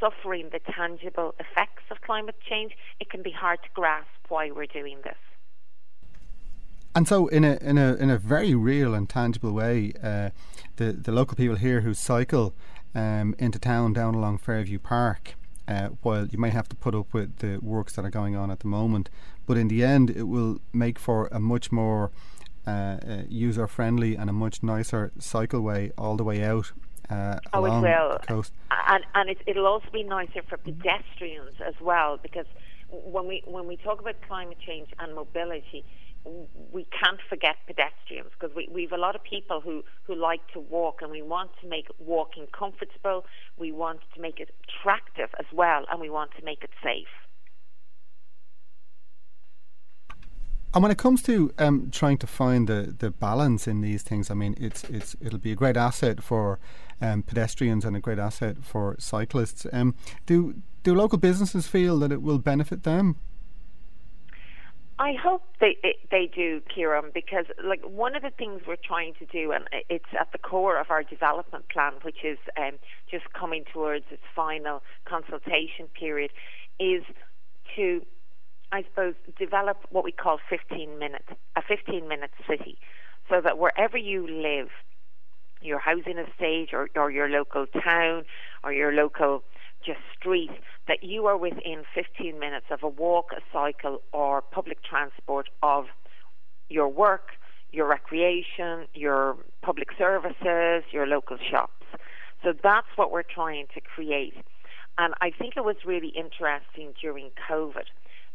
suffering 0.00 0.48
the 0.50 0.60
tangible 0.72 1.34
effects 1.38 1.84
of 1.90 2.00
climate 2.00 2.36
change, 2.48 2.72
it 2.98 3.10
can 3.10 3.22
be 3.22 3.30
hard 3.30 3.62
to 3.62 3.68
grasp 3.74 4.08
why 4.30 4.50
we're 4.50 4.66
doing 4.66 4.98
this. 5.04 5.14
And 6.94 7.08
so, 7.08 7.26
in 7.28 7.42
a 7.42 7.56
in 7.62 7.78
a 7.78 7.94
in 7.94 8.10
a 8.10 8.18
very 8.18 8.54
real 8.54 8.92
and 8.92 9.08
tangible 9.08 9.52
way, 9.52 9.94
uh, 10.02 10.28
the 10.76 10.92
the 10.92 11.10
local 11.10 11.36
people 11.36 11.56
here 11.56 11.80
who 11.80 11.94
cycle 11.94 12.54
um, 12.94 13.34
into 13.38 13.58
town 13.58 13.94
down 13.94 14.14
along 14.14 14.38
Fairview 14.38 14.78
Park 14.78 15.34
uh, 15.68 15.88
while 16.02 16.26
you 16.26 16.38
may 16.38 16.50
have 16.50 16.68
to 16.68 16.76
put 16.76 16.94
up 16.94 17.12
with 17.12 17.38
the 17.38 17.58
works 17.58 17.94
that 17.94 18.04
are 18.04 18.10
going 18.10 18.36
on 18.36 18.50
at 18.50 18.60
the 18.60 18.66
moment. 18.66 19.10
But 19.46 19.56
in 19.56 19.68
the 19.68 19.84
end, 19.84 20.10
it 20.10 20.24
will 20.24 20.60
make 20.72 20.98
for 20.98 21.28
a 21.32 21.40
much 21.40 21.72
more 21.72 22.10
uh, 22.66 22.70
uh, 22.70 23.22
user 23.28 23.66
friendly 23.66 24.16
and 24.16 24.30
a 24.30 24.32
much 24.32 24.62
nicer 24.62 25.12
cycleway 25.18 25.90
all 25.98 26.16
the 26.16 26.24
way 26.24 26.44
out. 26.44 26.72
Uh, 27.10 27.38
oh, 27.52 27.64
it 27.64 27.80
will. 27.80 28.18
The 28.20 28.26
coast. 28.26 28.52
And, 28.88 29.04
and 29.14 29.30
it, 29.30 29.38
it'll 29.46 29.66
also 29.66 29.88
be 29.92 30.02
nicer 30.02 30.42
for 30.48 30.56
pedestrians 30.56 31.60
as 31.66 31.74
well 31.80 32.18
because 32.22 32.46
when 32.88 33.26
we 33.26 33.42
when 33.46 33.66
we 33.66 33.76
talk 33.76 34.00
about 34.00 34.16
climate 34.28 34.58
change 34.64 34.88
and 34.98 35.14
mobility, 35.14 35.84
we 36.24 36.84
can't 36.84 37.20
forget 37.28 37.56
pedestrians 37.66 38.30
because 38.38 38.54
we, 38.54 38.68
we've 38.72 38.92
a 38.92 38.96
lot 38.96 39.16
of 39.16 39.22
people 39.24 39.60
who, 39.60 39.82
who 40.04 40.14
like 40.14 40.40
to 40.52 40.60
walk 40.60 41.02
and 41.02 41.10
we 41.10 41.22
want 41.22 41.50
to 41.60 41.68
make 41.68 41.88
walking 41.98 42.46
comfortable, 42.56 43.24
we 43.58 43.72
want 43.72 44.00
to 44.14 44.20
make 44.20 44.38
it 44.38 44.54
attractive 44.64 45.30
as 45.38 45.46
well, 45.52 45.84
and 45.90 46.00
we 46.00 46.10
want 46.10 46.30
to 46.38 46.44
make 46.44 46.62
it 46.62 46.70
safe. 46.82 47.06
And 50.74 50.82
when 50.82 50.90
it 50.90 50.96
comes 50.96 51.22
to 51.24 51.52
um, 51.58 51.90
trying 51.90 52.16
to 52.18 52.26
find 52.26 52.66
the, 52.66 52.94
the 52.98 53.10
balance 53.10 53.68
in 53.68 53.82
these 53.82 54.02
things, 54.02 54.30
I 54.30 54.34
mean, 54.34 54.54
it's 54.58 54.84
it's 54.84 55.14
it'll 55.20 55.38
be 55.38 55.52
a 55.52 55.54
great 55.54 55.76
asset 55.76 56.22
for 56.22 56.58
um, 56.98 57.22
pedestrians 57.22 57.84
and 57.84 57.94
a 57.94 58.00
great 58.00 58.18
asset 58.18 58.56
for 58.62 58.96
cyclists. 58.98 59.66
Um, 59.70 59.94
do 60.24 60.62
do 60.82 60.94
local 60.94 61.18
businesses 61.18 61.66
feel 61.66 61.98
that 61.98 62.10
it 62.10 62.22
will 62.22 62.38
benefit 62.38 62.84
them? 62.84 63.16
I 65.02 65.14
hope 65.20 65.42
they 65.60 65.76
they 66.12 66.30
do, 66.32 66.60
Kieran, 66.72 67.10
because 67.12 67.46
like 67.64 67.82
one 67.82 68.14
of 68.14 68.22
the 68.22 68.30
things 68.30 68.60
we're 68.68 68.76
trying 68.76 69.14
to 69.18 69.26
do, 69.26 69.50
and 69.50 69.64
it's 69.90 70.04
at 70.18 70.30
the 70.30 70.38
core 70.38 70.78
of 70.78 70.86
our 70.90 71.02
development 71.02 71.64
plan, 71.70 71.94
which 72.02 72.18
is 72.22 72.38
um, 72.56 72.78
just 73.10 73.24
coming 73.32 73.64
towards 73.72 74.04
its 74.12 74.22
final 74.36 74.80
consultation 75.04 75.88
period, 75.98 76.30
is 76.78 77.02
to 77.74 78.02
I 78.70 78.84
suppose, 78.84 79.14
develop 79.36 79.78
what 79.90 80.04
we 80.04 80.12
call 80.12 80.38
15 80.48 80.98
minutes, 81.00 81.26
a 81.56 81.62
15 81.66 82.06
minute 82.08 82.30
city, 82.48 82.78
so 83.28 83.40
that 83.42 83.58
wherever 83.58 83.98
you 83.98 84.26
live, 84.26 84.68
your 85.60 85.80
housing 85.80 86.18
estate 86.18 86.68
or, 86.72 86.88
or 86.94 87.10
your 87.10 87.28
local 87.28 87.66
town 87.66 88.24
or 88.62 88.72
your 88.72 88.92
local 88.92 89.42
just 89.84 90.00
street, 90.16 90.50
that 90.88 91.02
you 91.02 91.26
are 91.26 91.36
within 91.36 91.84
15 91.94 92.38
minutes 92.38 92.66
of 92.70 92.82
a 92.82 92.88
walk, 92.88 93.26
a 93.32 93.40
cycle, 93.52 94.02
or 94.12 94.42
public 94.42 94.82
transport 94.82 95.48
of 95.62 95.86
your 96.68 96.88
work, 96.88 97.28
your 97.70 97.88
recreation, 97.88 98.86
your 98.94 99.36
public 99.62 99.88
services, 99.96 100.84
your 100.90 101.06
local 101.06 101.38
shops. 101.50 101.86
So 102.42 102.52
that's 102.62 102.88
what 102.96 103.12
we're 103.12 103.22
trying 103.22 103.66
to 103.74 103.80
create. 103.80 104.34
And 104.98 105.14
I 105.20 105.30
think 105.30 105.56
it 105.56 105.64
was 105.64 105.76
really 105.86 106.08
interesting 106.08 106.92
during 107.00 107.30
COVID 107.48 107.86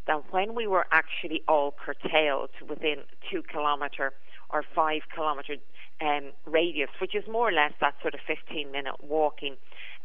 that 0.08 0.24
when 0.32 0.56
we 0.56 0.66
were 0.66 0.86
actually 0.92 1.44
all 1.48 1.74
curtailed 1.74 2.50
within 2.68 3.04
two 3.30 3.44
kilometre 3.52 4.14
or 4.50 4.64
five 4.74 5.02
kilometre 5.14 5.58
um, 6.02 6.32
radius, 6.46 6.90
which 7.02 7.14
is 7.14 7.24
more 7.30 7.50
or 7.50 7.52
less 7.52 7.74
that 7.82 7.96
sort 8.02 8.14
of 8.14 8.22
15 8.26 8.72
minute 8.72 8.96
walking 9.04 9.58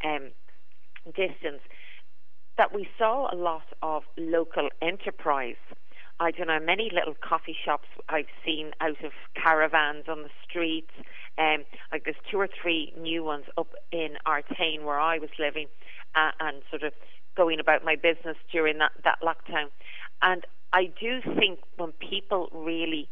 um, 0.03 0.31
distance, 1.05 1.61
that 2.57 2.73
we 2.73 2.87
saw 2.97 3.33
a 3.33 3.35
lot 3.35 3.63
of 3.81 4.03
local 4.17 4.69
enterprise. 4.81 5.55
I 6.19 6.31
don't 6.31 6.47
know, 6.47 6.59
many 6.59 6.91
little 6.93 7.15
coffee 7.27 7.55
shops 7.65 7.87
I've 8.07 8.31
seen 8.45 8.71
out 8.79 9.03
of 9.03 9.11
caravans 9.35 10.05
on 10.07 10.23
the 10.23 10.29
streets. 10.47 10.91
Um, 11.37 11.65
like 11.91 12.03
there's 12.05 12.15
two 12.29 12.39
or 12.39 12.47
three 12.61 12.93
new 12.99 13.23
ones 13.23 13.45
up 13.57 13.69
in 13.91 14.17
Artane 14.27 14.83
where 14.83 14.99
I 14.99 15.17
was 15.17 15.31
living, 15.39 15.67
uh, 16.15 16.31
and 16.39 16.61
sort 16.69 16.83
of 16.83 16.93
going 17.35 17.59
about 17.59 17.83
my 17.83 17.95
business 17.95 18.37
during 18.51 18.77
that, 18.77 18.91
that 19.03 19.19
lockdown. 19.23 19.65
And 20.21 20.45
I 20.71 20.85
do 20.85 21.19
think 21.35 21.59
when 21.77 21.91
people 21.93 22.49
really 22.53 23.09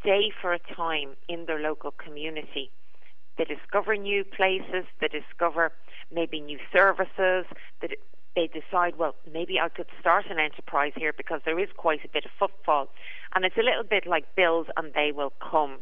stay 0.00 0.32
for 0.40 0.52
a 0.54 0.58
time 0.74 1.16
in 1.28 1.44
their 1.46 1.60
local 1.60 1.90
community, 1.90 2.70
they 3.36 3.44
discover 3.44 3.96
new 3.96 4.24
places, 4.24 4.84
they 5.00 5.08
discover 5.08 5.72
maybe 6.12 6.40
new 6.40 6.58
services, 6.72 7.46
that 7.80 7.90
they 8.34 8.48
decide, 8.48 8.96
well, 8.96 9.14
maybe 9.32 9.58
I 9.58 9.68
could 9.68 9.86
start 10.00 10.26
an 10.30 10.38
enterprise 10.38 10.92
here 10.96 11.12
because 11.12 11.40
there 11.44 11.58
is 11.58 11.68
quite 11.76 12.04
a 12.04 12.08
bit 12.08 12.24
of 12.24 12.30
footfall. 12.38 12.88
And 13.34 13.44
it's 13.44 13.56
a 13.56 13.62
little 13.62 13.84
bit 13.84 14.06
like 14.06 14.34
bills 14.36 14.66
and 14.76 14.92
they 14.94 15.12
will 15.12 15.32
come. 15.40 15.78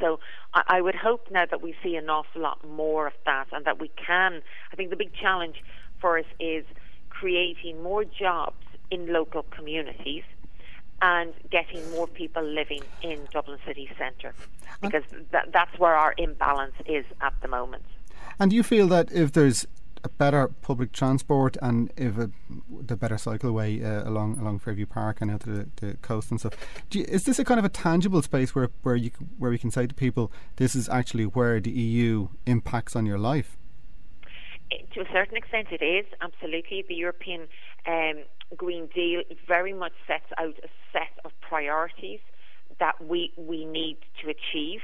So 0.00 0.20
I, 0.54 0.62
I 0.68 0.80
would 0.80 0.94
hope 0.94 1.28
now 1.30 1.44
that 1.46 1.60
we 1.62 1.74
see 1.82 1.96
an 1.96 2.08
awful 2.08 2.40
lot 2.40 2.66
more 2.66 3.06
of 3.06 3.12
that 3.26 3.48
and 3.52 3.64
that 3.64 3.80
we 3.80 3.88
can. 3.88 4.42
I 4.72 4.76
think 4.76 4.90
the 4.90 4.96
big 4.96 5.14
challenge 5.14 5.56
for 6.00 6.18
us 6.18 6.24
is 6.40 6.64
creating 7.10 7.82
more 7.82 8.04
jobs 8.04 8.64
in 8.90 9.12
local 9.12 9.42
communities 9.42 10.24
and 11.00 11.32
getting 11.50 11.88
more 11.90 12.06
people 12.06 12.42
living 12.42 12.82
in 13.02 13.20
Dublin 13.32 13.58
city 13.66 13.90
centre 13.98 14.34
uh, 14.38 14.76
because 14.82 15.02
that, 15.30 15.52
that's 15.52 15.78
where 15.78 15.94
our 15.94 16.14
imbalance 16.18 16.74
is 16.86 17.04
at 17.20 17.34
the 17.42 17.48
moment. 17.48 17.84
And 18.38 18.50
do 18.50 18.56
you 18.56 18.62
feel 18.62 18.86
that 18.88 19.10
if 19.12 19.32
there's 19.32 19.66
a 20.04 20.08
better 20.08 20.48
public 20.62 20.92
transport 20.92 21.56
and 21.62 21.92
if 21.96 22.16
a, 22.18 22.30
the 22.70 22.96
better 22.96 23.16
cycleway 23.16 23.84
uh, 23.84 24.08
along 24.08 24.38
along 24.38 24.58
Fairview 24.58 24.86
Park 24.86 25.20
and 25.20 25.30
out 25.30 25.40
to 25.40 25.50
the, 25.50 25.68
the 25.76 25.94
coast 25.98 26.30
and 26.30 26.40
stuff. 26.40 26.54
You, 26.92 27.04
is 27.08 27.24
this 27.24 27.38
a 27.38 27.44
kind 27.44 27.58
of 27.58 27.64
a 27.64 27.68
tangible 27.68 28.22
space 28.22 28.54
where 28.54 28.70
where 28.82 28.96
you 28.96 29.10
where 29.38 29.50
we 29.50 29.58
can 29.58 29.70
say 29.70 29.86
to 29.86 29.94
people 29.94 30.32
this 30.56 30.74
is 30.74 30.88
actually 30.88 31.24
where 31.24 31.60
the 31.60 31.70
EU 31.70 32.28
impacts 32.46 32.94
on 32.96 33.06
your 33.06 33.18
life? 33.18 33.56
To 34.94 35.00
a 35.00 35.06
certain 35.12 35.36
extent, 35.36 35.68
it 35.70 35.82
is 35.82 36.04
absolutely 36.20 36.84
the 36.86 36.94
European 36.94 37.48
um, 37.86 38.24
Green 38.56 38.86
Deal 38.94 39.22
very 39.46 39.72
much 39.72 39.92
sets 40.06 40.30
out 40.36 40.54
a 40.62 40.68
set 40.92 41.18
of 41.24 41.32
priorities 41.40 42.20
that 42.78 43.02
we 43.02 43.32
we 43.36 43.64
need 43.64 43.98
to 44.22 44.30
achieve. 44.30 44.80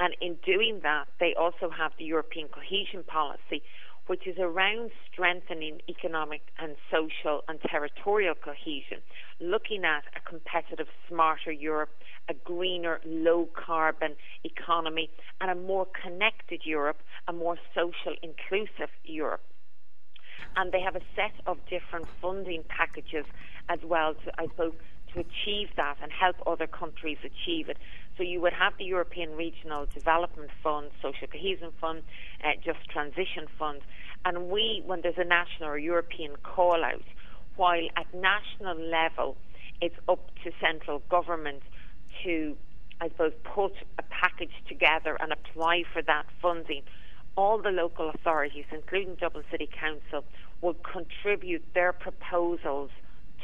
And 0.00 0.14
in 0.20 0.36
doing 0.46 0.80
that, 0.82 1.06
they 1.18 1.34
also 1.34 1.70
have 1.70 1.92
the 1.98 2.04
European 2.04 2.48
cohesion 2.48 3.02
policy, 3.04 3.62
which 4.06 4.26
is 4.26 4.36
around 4.38 4.90
strengthening 5.12 5.80
economic 5.88 6.40
and 6.58 6.76
social 6.90 7.42
and 7.48 7.60
territorial 7.68 8.34
cohesion, 8.34 9.02
looking 9.40 9.84
at 9.84 10.04
a 10.16 10.20
competitive, 10.28 10.86
smarter 11.08 11.52
Europe, 11.52 11.90
a 12.28 12.34
greener, 12.34 13.00
low 13.04 13.48
carbon 13.54 14.14
economy, 14.44 15.10
and 15.40 15.50
a 15.50 15.54
more 15.54 15.86
connected 16.02 16.62
Europe, 16.64 16.98
a 17.26 17.32
more 17.32 17.58
social, 17.74 18.14
inclusive 18.22 18.90
Europe. 19.04 19.42
And 20.56 20.72
they 20.72 20.80
have 20.80 20.96
a 20.96 21.02
set 21.14 21.34
of 21.46 21.58
different 21.68 22.06
funding 22.22 22.64
packages 22.68 23.26
as 23.68 23.80
well 23.84 24.14
to, 24.14 24.32
I 24.38 24.46
suppose, 24.46 24.72
to 25.14 25.20
achieve 25.20 25.68
that 25.76 25.96
and 26.02 26.10
help 26.12 26.36
other 26.46 26.66
countries 26.66 27.18
achieve 27.24 27.68
it. 27.68 27.76
So 28.18 28.24
you 28.24 28.40
would 28.40 28.52
have 28.52 28.72
the 28.78 28.84
European 28.84 29.36
Regional 29.36 29.86
Development 29.94 30.50
Fund, 30.60 30.90
Social 31.00 31.28
Cohesion 31.28 31.70
Fund, 31.80 32.02
uh, 32.42 32.48
Just 32.64 32.80
Transition 32.90 33.46
Fund, 33.56 33.80
and 34.24 34.48
we, 34.50 34.82
when 34.84 35.02
there's 35.02 35.18
a 35.18 35.24
national 35.24 35.68
or 35.68 35.78
European 35.78 36.34
call 36.42 36.84
out, 36.84 37.04
while 37.54 37.86
at 37.96 38.12
national 38.12 38.76
level 38.76 39.36
it's 39.80 39.94
up 40.08 40.30
to 40.42 40.50
central 40.60 41.00
government 41.08 41.62
to, 42.24 42.56
I 43.00 43.08
suppose, 43.08 43.32
put 43.44 43.74
a 43.98 44.02
package 44.02 44.64
together 44.68 45.16
and 45.20 45.32
apply 45.32 45.84
for 45.92 46.02
that 46.02 46.26
funding, 46.42 46.82
all 47.36 47.62
the 47.62 47.70
local 47.70 48.10
authorities, 48.10 48.64
including 48.72 49.14
Dublin 49.14 49.44
City 49.48 49.68
Council, 49.78 50.24
will 50.60 50.74
contribute 50.74 51.64
their 51.72 51.92
proposals 51.92 52.90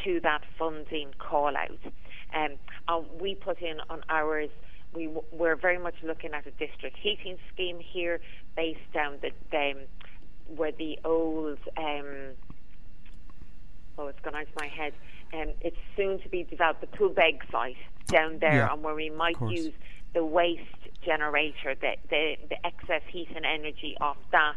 to 0.02 0.18
that 0.24 0.42
funding 0.58 1.12
call 1.18 1.56
out. 1.56 1.78
Um, 2.34 2.56
and 2.88 3.20
we 3.20 3.34
put 3.34 3.60
in 3.62 3.78
on 3.88 4.02
ours 4.08 4.50
we 4.94 5.08
we're 5.32 5.56
very 5.56 5.78
much 5.78 5.94
looking 6.02 6.32
at 6.32 6.46
a 6.46 6.50
district 6.52 6.96
heating 6.96 7.36
scheme 7.52 7.78
here, 7.80 8.20
based 8.56 8.92
down 8.92 9.18
the, 9.22 9.30
the 9.50 9.86
where 10.54 10.72
the 10.72 10.98
old 11.04 11.58
um, 11.76 12.34
oh 13.98 14.06
it's 14.06 14.20
gone 14.20 14.34
out 14.34 14.42
of 14.42 14.56
my 14.56 14.68
head. 14.68 14.92
Um, 15.32 15.52
it's 15.60 15.76
soon 15.96 16.20
to 16.20 16.28
be 16.28 16.44
developed 16.44 16.80
the 16.80 16.86
Poolbeg 16.86 17.50
site 17.50 17.76
down 18.06 18.38
there, 18.38 18.54
yeah, 18.54 18.72
and 18.72 18.82
where 18.82 18.94
we 18.94 19.10
might 19.10 19.40
use 19.40 19.72
the 20.12 20.24
waste 20.24 20.62
generator, 21.04 21.74
the, 21.80 21.96
the 22.10 22.36
the 22.48 22.66
excess 22.66 23.02
heat 23.08 23.28
and 23.34 23.44
energy 23.44 23.96
off 24.00 24.18
that 24.32 24.56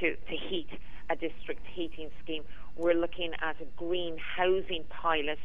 to 0.00 0.16
to 0.16 0.36
heat 0.36 0.68
a 1.10 1.16
district 1.16 1.66
heating 1.66 2.10
scheme. 2.22 2.44
We're 2.76 2.94
looking 2.94 3.32
at 3.40 3.60
a 3.60 3.64
green 3.76 4.18
housing 4.18 4.84
pilot 4.88 5.38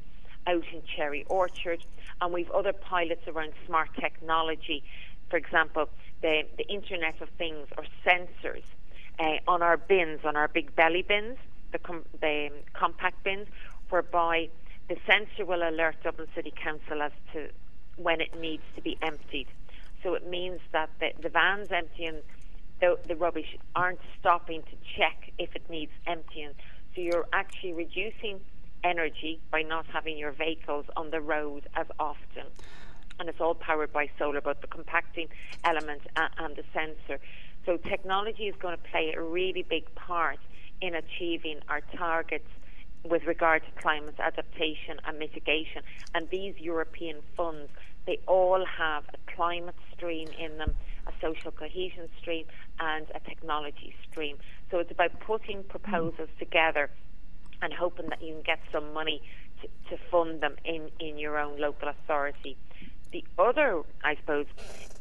out 0.47 0.63
in 0.73 0.81
Cherry 0.95 1.25
Orchard, 1.29 1.83
and 2.19 2.33
we've 2.33 2.51
other 2.51 2.73
pilots 2.73 3.27
around 3.27 3.53
smart 3.65 3.89
technology. 3.99 4.83
For 5.29 5.37
example, 5.37 5.89
the, 6.21 6.43
the 6.57 6.67
Internet 6.67 7.21
of 7.21 7.29
Things 7.37 7.67
or 7.77 7.85
sensors 8.05 8.63
uh, 9.19 9.37
on 9.47 9.61
our 9.61 9.77
bins, 9.77 10.21
on 10.23 10.35
our 10.35 10.47
Bigbelly 10.47 11.07
bins, 11.07 11.37
the, 11.71 11.79
com- 11.79 12.05
the 12.19 12.47
um, 12.51 12.57
compact 12.73 13.23
bins, 13.23 13.47
whereby 13.89 14.49
the 14.89 14.97
sensor 15.05 15.45
will 15.45 15.67
alert 15.67 15.95
Dublin 16.03 16.27
City 16.35 16.53
Council 16.61 17.01
as 17.01 17.11
to 17.33 17.49
when 17.97 18.19
it 18.21 18.39
needs 18.39 18.63
to 18.75 18.81
be 18.81 18.97
emptied. 19.01 19.47
So 20.03 20.15
it 20.15 20.27
means 20.27 20.59
that 20.71 20.89
the, 20.99 21.11
the 21.21 21.29
vans 21.29 21.71
emptying 21.71 22.21
the, 22.81 22.97
the 23.07 23.15
rubbish 23.15 23.57
aren't 23.75 23.99
stopping 24.19 24.63
to 24.63 24.75
check 24.97 25.31
if 25.37 25.55
it 25.55 25.69
needs 25.69 25.91
emptying. 26.07 26.51
So 26.95 27.01
you're 27.01 27.27
actually 27.31 27.73
reducing 27.73 28.41
energy 28.83 29.39
by 29.51 29.61
not 29.61 29.85
having 29.87 30.17
your 30.17 30.31
vehicles 30.31 30.85
on 30.95 31.11
the 31.11 31.21
road 31.21 31.67
as 31.75 31.87
often. 31.99 32.45
And 33.19 33.29
it's 33.29 33.39
all 33.39 33.55
powered 33.55 33.93
by 33.93 34.09
solar, 34.17 34.41
both 34.41 34.61
the 34.61 34.67
compacting 34.67 35.27
element 35.63 36.01
and 36.15 36.55
the 36.55 36.63
sensor. 36.73 37.21
So 37.65 37.77
technology 37.77 38.43
is 38.47 38.55
going 38.59 38.75
to 38.75 38.83
play 38.89 39.13
a 39.15 39.21
really 39.21 39.63
big 39.63 39.93
part 39.95 40.39
in 40.81 40.95
achieving 40.95 41.59
our 41.69 41.81
targets 41.95 42.47
with 43.03 43.23
regard 43.25 43.63
to 43.65 43.81
climate 43.81 44.15
adaptation 44.19 44.99
and 45.05 45.19
mitigation. 45.19 45.83
And 46.15 46.29
these 46.29 46.55
European 46.57 47.17
funds, 47.37 47.69
they 48.07 48.19
all 48.27 48.65
have 48.65 49.03
a 49.13 49.35
climate 49.35 49.75
stream 49.93 50.27
in 50.39 50.57
them, 50.57 50.73
a 51.05 51.11
social 51.21 51.51
cohesion 51.51 52.09
stream, 52.19 52.45
and 52.79 53.05
a 53.13 53.19
technology 53.19 53.93
stream. 54.09 54.37
So 54.71 54.79
it's 54.79 54.91
about 54.91 55.19
putting 55.19 55.63
proposals 55.63 56.29
together 56.39 56.89
and 57.61 57.73
hoping 57.73 58.09
that 58.09 58.21
you 58.21 58.33
can 58.33 58.41
get 58.43 58.59
some 58.71 58.93
money 58.93 59.21
to, 59.61 59.67
to 59.89 60.01
fund 60.09 60.41
them 60.41 60.55
in, 60.65 60.89
in 60.99 61.17
your 61.17 61.37
own 61.37 61.59
local 61.59 61.87
authority. 61.89 62.57
The 63.11 63.23
other, 63.37 63.81
I 64.03 64.15
suppose, 64.15 64.45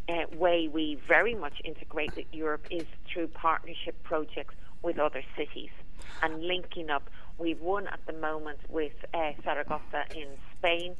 uh, 0.08 0.24
way 0.36 0.68
we 0.68 0.98
very 1.06 1.34
much 1.34 1.60
integrate 1.64 2.14
with 2.16 2.26
Europe 2.32 2.66
is 2.70 2.84
through 3.12 3.28
partnership 3.28 4.02
projects 4.02 4.54
with 4.82 4.98
other 4.98 5.22
cities 5.36 5.70
and 6.22 6.42
linking 6.42 6.90
up. 6.90 7.08
We've 7.38 7.60
won 7.60 7.86
at 7.86 8.00
the 8.06 8.12
moment 8.12 8.58
with 8.68 8.92
uh, 9.14 9.32
Zaragoza 9.44 10.04
in 10.14 10.26
Spain 10.58 10.96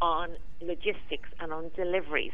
on 0.00 0.36
logistics 0.60 1.28
and 1.40 1.52
on 1.52 1.70
deliveries 1.76 2.32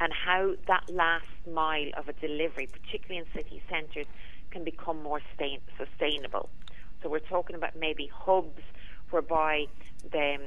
and 0.00 0.12
how 0.12 0.54
that 0.66 0.82
last 0.90 1.26
mile 1.50 1.90
of 1.96 2.08
a 2.08 2.12
delivery, 2.14 2.66
particularly 2.66 3.24
in 3.24 3.40
city 3.40 3.62
centres, 3.70 4.06
can 4.50 4.64
become 4.64 5.02
more 5.02 5.20
sustain- 5.30 5.60
sustainable. 5.78 6.48
So 7.02 7.08
we're 7.08 7.18
talking 7.20 7.56
about 7.56 7.76
maybe 7.78 8.10
hubs 8.12 8.62
whereby 9.10 9.66
the, 10.10 10.38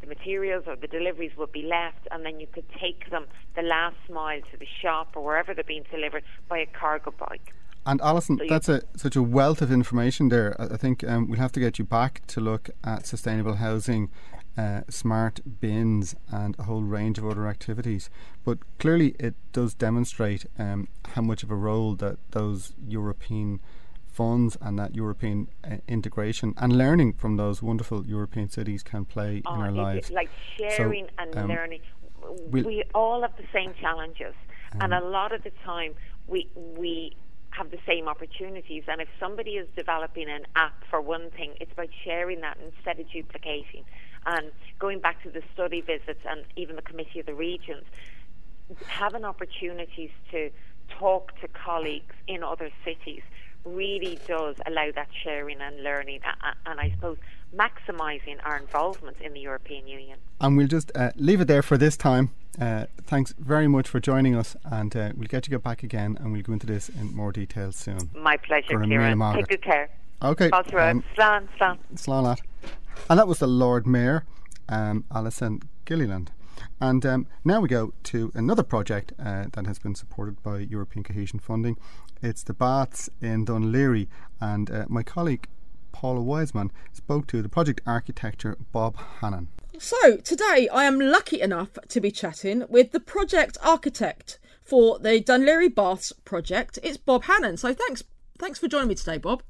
the 0.00 0.06
materials 0.06 0.64
or 0.66 0.76
the 0.76 0.86
deliveries 0.86 1.32
would 1.36 1.52
be 1.52 1.62
left 1.62 2.08
and 2.10 2.24
then 2.24 2.40
you 2.40 2.46
could 2.46 2.64
take 2.80 3.10
them 3.10 3.26
the 3.56 3.62
last 3.62 3.96
mile 4.10 4.40
to 4.50 4.56
the 4.58 4.66
shop 4.80 5.12
or 5.14 5.24
wherever 5.24 5.54
they're 5.54 5.64
being 5.64 5.84
delivered 5.90 6.24
by 6.48 6.58
a 6.58 6.66
cargo 6.66 7.12
bike. 7.18 7.54
And 7.86 8.00
Alison, 8.02 8.36
so 8.36 8.44
that's 8.46 8.68
a 8.68 8.82
such 8.94 9.16
a 9.16 9.22
wealth 9.22 9.62
of 9.62 9.72
information 9.72 10.28
there. 10.28 10.54
I, 10.60 10.74
I 10.74 10.76
think 10.76 11.02
um, 11.02 11.28
we'll 11.28 11.40
have 11.40 11.52
to 11.52 11.60
get 11.60 11.78
you 11.78 11.84
back 11.84 12.22
to 12.28 12.40
look 12.40 12.68
at 12.84 13.06
sustainable 13.06 13.54
housing 13.54 14.10
uh, 14.56 14.82
smart 14.90 15.40
bins 15.60 16.14
and 16.30 16.54
a 16.58 16.64
whole 16.64 16.82
range 16.82 17.16
of 17.16 17.26
other 17.26 17.46
activities. 17.46 18.10
But 18.44 18.58
clearly, 18.78 19.14
it 19.18 19.34
does 19.52 19.72
demonstrate 19.74 20.44
um, 20.58 20.88
how 21.14 21.22
much 21.22 21.42
of 21.42 21.50
a 21.50 21.56
role 21.56 21.94
that 21.96 22.18
those 22.32 22.74
European 22.86 23.60
funds 24.20 24.58
and 24.60 24.78
that 24.78 24.94
European 24.94 25.48
uh, 25.64 25.76
integration 25.88 26.52
and 26.58 26.76
learning 26.76 27.10
from 27.14 27.38
those 27.38 27.62
wonderful 27.62 28.04
European 28.06 28.50
cities 28.50 28.82
can 28.82 29.02
play 29.06 29.40
oh, 29.46 29.54
in 29.54 29.60
our 29.62 29.72
lives. 29.72 30.10
Like 30.10 30.28
sharing 30.58 31.06
so, 31.06 31.12
and 31.20 31.38
um, 31.38 31.48
learning. 31.48 31.80
We'll 32.52 32.66
we 32.66 32.82
all 32.94 33.22
have 33.22 33.34
the 33.38 33.48
same 33.50 33.72
challenges, 33.80 34.34
um, 34.72 34.82
and 34.82 34.90
a 34.92 35.00
lot 35.00 35.32
of 35.32 35.42
the 35.42 35.52
time 35.64 35.94
we 36.26 36.40
we 36.54 37.16
have 37.58 37.70
the 37.70 37.82
same 37.86 38.08
opportunities. 38.08 38.84
And 38.88 39.00
if 39.00 39.08
somebody 39.18 39.52
is 39.52 39.66
developing 39.74 40.28
an 40.28 40.44
app 40.54 40.84
for 40.90 41.00
one 41.00 41.30
thing, 41.30 41.54
it's 41.58 41.72
about 41.72 41.88
sharing 42.04 42.42
that 42.42 42.58
instead 42.62 43.00
of 43.00 43.10
duplicating. 43.10 43.84
And 44.26 44.52
going 44.78 45.00
back 45.00 45.22
to 45.22 45.30
the 45.30 45.42
study 45.54 45.80
visits 45.80 46.24
and 46.28 46.44
even 46.56 46.76
the 46.76 46.82
Committee 46.90 47.20
of 47.20 47.26
the 47.26 47.38
Regions, 47.50 47.84
having 48.86 49.24
opportunities 49.24 50.10
to 50.30 50.50
talk 50.98 51.40
to 51.40 51.48
colleagues 51.48 52.14
in 52.26 52.42
other 52.42 52.70
cities 52.84 53.22
really 53.64 54.18
does 54.26 54.56
allow 54.66 54.90
that 54.94 55.08
sharing 55.22 55.60
and 55.60 55.82
learning 55.82 56.20
and 56.66 56.80
I 56.80 56.90
suppose 56.90 57.18
maximising 57.54 58.38
our 58.44 58.56
involvement 58.56 59.20
in 59.20 59.32
the 59.32 59.40
European 59.40 59.86
Union. 59.86 60.18
And 60.40 60.56
we'll 60.56 60.68
just 60.68 60.92
uh, 60.94 61.10
leave 61.16 61.40
it 61.40 61.48
there 61.48 61.62
for 61.62 61.76
this 61.76 61.96
time. 61.96 62.30
Uh, 62.60 62.86
thanks 63.02 63.32
very 63.38 63.68
much 63.68 63.88
for 63.88 64.00
joining 64.00 64.34
us, 64.34 64.56
and 64.64 64.94
uh, 64.96 65.12
we'll 65.16 65.28
get 65.28 65.48
you 65.48 65.58
back 65.58 65.82
again, 65.82 66.16
and 66.20 66.32
we'll 66.32 66.42
go 66.42 66.52
into 66.52 66.66
this 66.66 66.88
in 66.88 67.14
more 67.14 67.32
detail 67.32 67.72
soon. 67.72 68.10
My 68.14 68.36
pleasure, 68.36 68.78
Kieran. 68.80 69.18
Take 69.34 69.48
good 69.48 69.62
care. 69.62 69.88
Okay. 70.22 70.50
Um, 70.50 71.02
Slán, 71.16 71.48
slán. 71.58 71.78
Slán 71.94 72.38
And 73.08 73.18
that 73.18 73.26
was 73.26 73.38
the 73.38 73.46
Lord 73.46 73.86
Mayor, 73.86 74.24
um, 74.68 75.04
Alison 75.14 75.62
Gilliland. 75.86 76.32
And 76.80 77.04
um, 77.04 77.26
now 77.44 77.60
we 77.60 77.68
go 77.68 77.92
to 78.04 78.30
another 78.34 78.62
project 78.62 79.12
uh, 79.18 79.46
that 79.52 79.66
has 79.66 79.78
been 79.78 79.94
supported 79.94 80.42
by 80.42 80.58
European 80.58 81.02
Cohesion 81.02 81.38
Funding. 81.38 81.76
It's 82.22 82.42
the 82.42 82.54
baths 82.54 83.08
in 83.20 83.46
Dún 83.46 83.72
Laoghaire, 83.72 84.06
and 84.40 84.70
uh, 84.70 84.84
my 84.88 85.02
colleague 85.02 85.48
Paula 85.92 86.20
Wiseman 86.20 86.70
spoke 86.92 87.26
to 87.28 87.42
the 87.42 87.48
project 87.48 87.80
architecture 87.86 88.56
Bob 88.72 88.96
Hannan. 89.20 89.48
So, 89.78 90.16
today 90.18 90.68
I 90.72 90.84
am 90.84 90.98
lucky 91.00 91.40
enough 91.40 91.70
to 91.88 92.00
be 92.00 92.10
chatting 92.10 92.64
with 92.68 92.92
the 92.92 93.00
project 93.00 93.56
architect 93.62 94.38
for 94.62 94.98
the 94.98 95.20
Dún 95.20 95.44
Laoghaire 95.44 95.74
Baths 95.74 96.12
project. 96.24 96.78
It's 96.82 96.96
Bob 96.96 97.24
Hannan. 97.24 97.56
So, 97.56 97.74
thanks 97.74 98.04
thanks 98.38 98.58
for 98.58 98.68
joining 98.68 98.88
me 98.88 98.94
today, 98.94 99.18
Bob. 99.18 99.42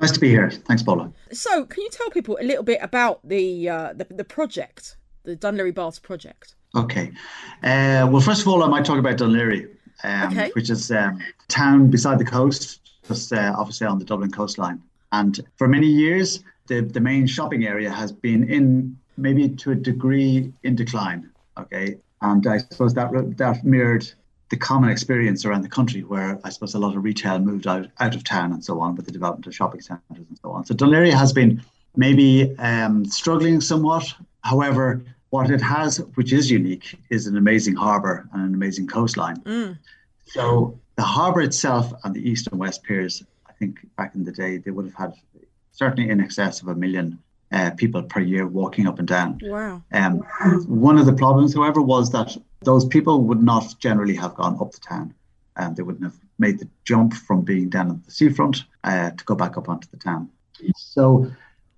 Nice 0.00 0.12
to 0.12 0.20
be 0.20 0.28
here. 0.28 0.50
Thanks, 0.50 0.82
Paula. 0.82 1.12
So, 1.32 1.64
can 1.64 1.82
you 1.82 1.90
tell 1.90 2.10
people 2.10 2.38
a 2.40 2.44
little 2.44 2.62
bit 2.62 2.78
about 2.82 3.26
the 3.26 3.68
uh, 3.68 3.92
the, 3.94 4.06
the 4.10 4.24
project, 4.24 4.96
the 5.36 5.36
Laoghaire 5.36 5.74
Baths 5.74 5.98
project? 5.98 6.54
Okay. 6.74 7.10
Uh, 7.62 8.08
well, 8.10 8.20
first 8.20 8.42
of 8.42 8.48
all, 8.48 8.62
I 8.62 8.68
might 8.68 8.84
talk 8.84 8.98
about 8.98 9.18
Laoghaire, 9.18 9.68
um, 10.04 10.32
okay. 10.32 10.50
which 10.54 10.70
is 10.70 10.90
um, 10.90 11.20
a 11.20 11.52
town 11.52 11.90
beside 11.90 12.18
the 12.18 12.24
coast, 12.24 12.80
just 13.06 13.32
uh, 13.32 13.54
obviously 13.56 13.86
on 13.86 13.98
the 13.98 14.04
Dublin 14.04 14.30
coastline. 14.30 14.82
And 15.12 15.40
for 15.56 15.68
many 15.68 15.86
years, 15.86 16.42
the, 16.66 16.80
the 16.80 17.00
main 17.00 17.26
shopping 17.26 17.66
area 17.66 17.90
has 17.90 18.12
been 18.12 18.48
in 18.48 18.96
maybe 19.16 19.48
to 19.48 19.72
a 19.72 19.74
degree 19.74 20.52
in 20.62 20.76
decline. 20.76 21.30
Okay. 21.58 21.96
And 22.20 22.46
I 22.46 22.58
suppose 22.58 22.94
that 22.94 23.10
that 23.36 23.64
mirrored 23.64 24.10
the 24.50 24.56
common 24.56 24.90
experience 24.90 25.44
around 25.44 25.62
the 25.62 25.68
country 25.68 26.02
where 26.02 26.38
I 26.42 26.48
suppose 26.48 26.74
a 26.74 26.78
lot 26.78 26.96
of 26.96 27.04
retail 27.04 27.38
moved 27.38 27.66
out, 27.66 27.88
out 28.00 28.14
of 28.14 28.24
town 28.24 28.52
and 28.52 28.64
so 28.64 28.80
on 28.80 28.94
with 28.94 29.06
the 29.06 29.12
development 29.12 29.46
of 29.46 29.54
shopping 29.54 29.80
centres 29.80 30.02
and 30.10 30.38
so 30.42 30.50
on. 30.52 30.64
So 30.64 30.74
Laoghaire 30.74 31.12
has 31.12 31.32
been 31.32 31.62
maybe 31.96 32.56
um, 32.58 33.04
struggling 33.04 33.60
somewhat. 33.60 34.04
However, 34.42 35.02
what 35.30 35.50
it 35.50 35.60
has, 35.60 35.98
which 36.14 36.32
is 36.32 36.50
unique, 36.50 36.98
is 37.10 37.26
an 37.26 37.36
amazing 37.36 37.74
harbour 37.74 38.28
and 38.32 38.42
an 38.42 38.54
amazing 38.54 38.86
coastline. 38.86 39.40
Mm. 39.40 39.78
So 40.26 40.78
the 40.96 41.02
harbour 41.02 41.42
itself 41.42 41.92
and 42.04 42.14
the 42.14 42.28
east 42.28 42.48
and 42.50 42.58
west 42.58 42.82
piers, 42.82 43.22
I 43.46 43.52
think 43.52 43.86
back 43.96 44.14
in 44.14 44.24
the 44.24 44.32
day, 44.32 44.58
they 44.58 44.70
would 44.70 44.86
have 44.86 44.94
had 44.94 45.14
certainly 45.72 46.10
in 46.10 46.20
excess 46.20 46.60
of 46.62 46.68
a 46.68 46.74
million 46.74 47.18
uh, 47.52 47.70
people 47.76 48.02
per 48.02 48.20
year 48.20 48.46
walking 48.46 48.86
up 48.86 48.98
and 48.98 49.08
down. 49.08 49.38
Wow. 49.42 49.82
Um, 49.92 50.18
one 50.66 50.98
of 50.98 51.06
the 51.06 51.12
problems, 51.12 51.54
however, 51.54 51.80
was 51.80 52.10
that 52.12 52.36
those 52.60 52.84
people 52.84 53.22
would 53.22 53.42
not 53.42 53.74
generally 53.78 54.16
have 54.16 54.34
gone 54.34 54.58
up 54.60 54.72
the 54.72 54.80
town. 54.80 55.14
and 55.56 55.76
they 55.76 55.82
wouldn't 55.82 56.04
have 56.04 56.18
made 56.38 56.58
the 56.58 56.68
jump 56.84 57.14
from 57.14 57.42
being 57.42 57.68
down 57.68 57.90
at 57.90 58.04
the 58.04 58.10
seafront 58.10 58.64
uh, 58.84 59.10
to 59.10 59.24
go 59.24 59.34
back 59.34 59.56
up 59.56 59.68
onto 59.68 59.88
the 59.90 59.96
town. 59.96 60.28
So 60.76 61.30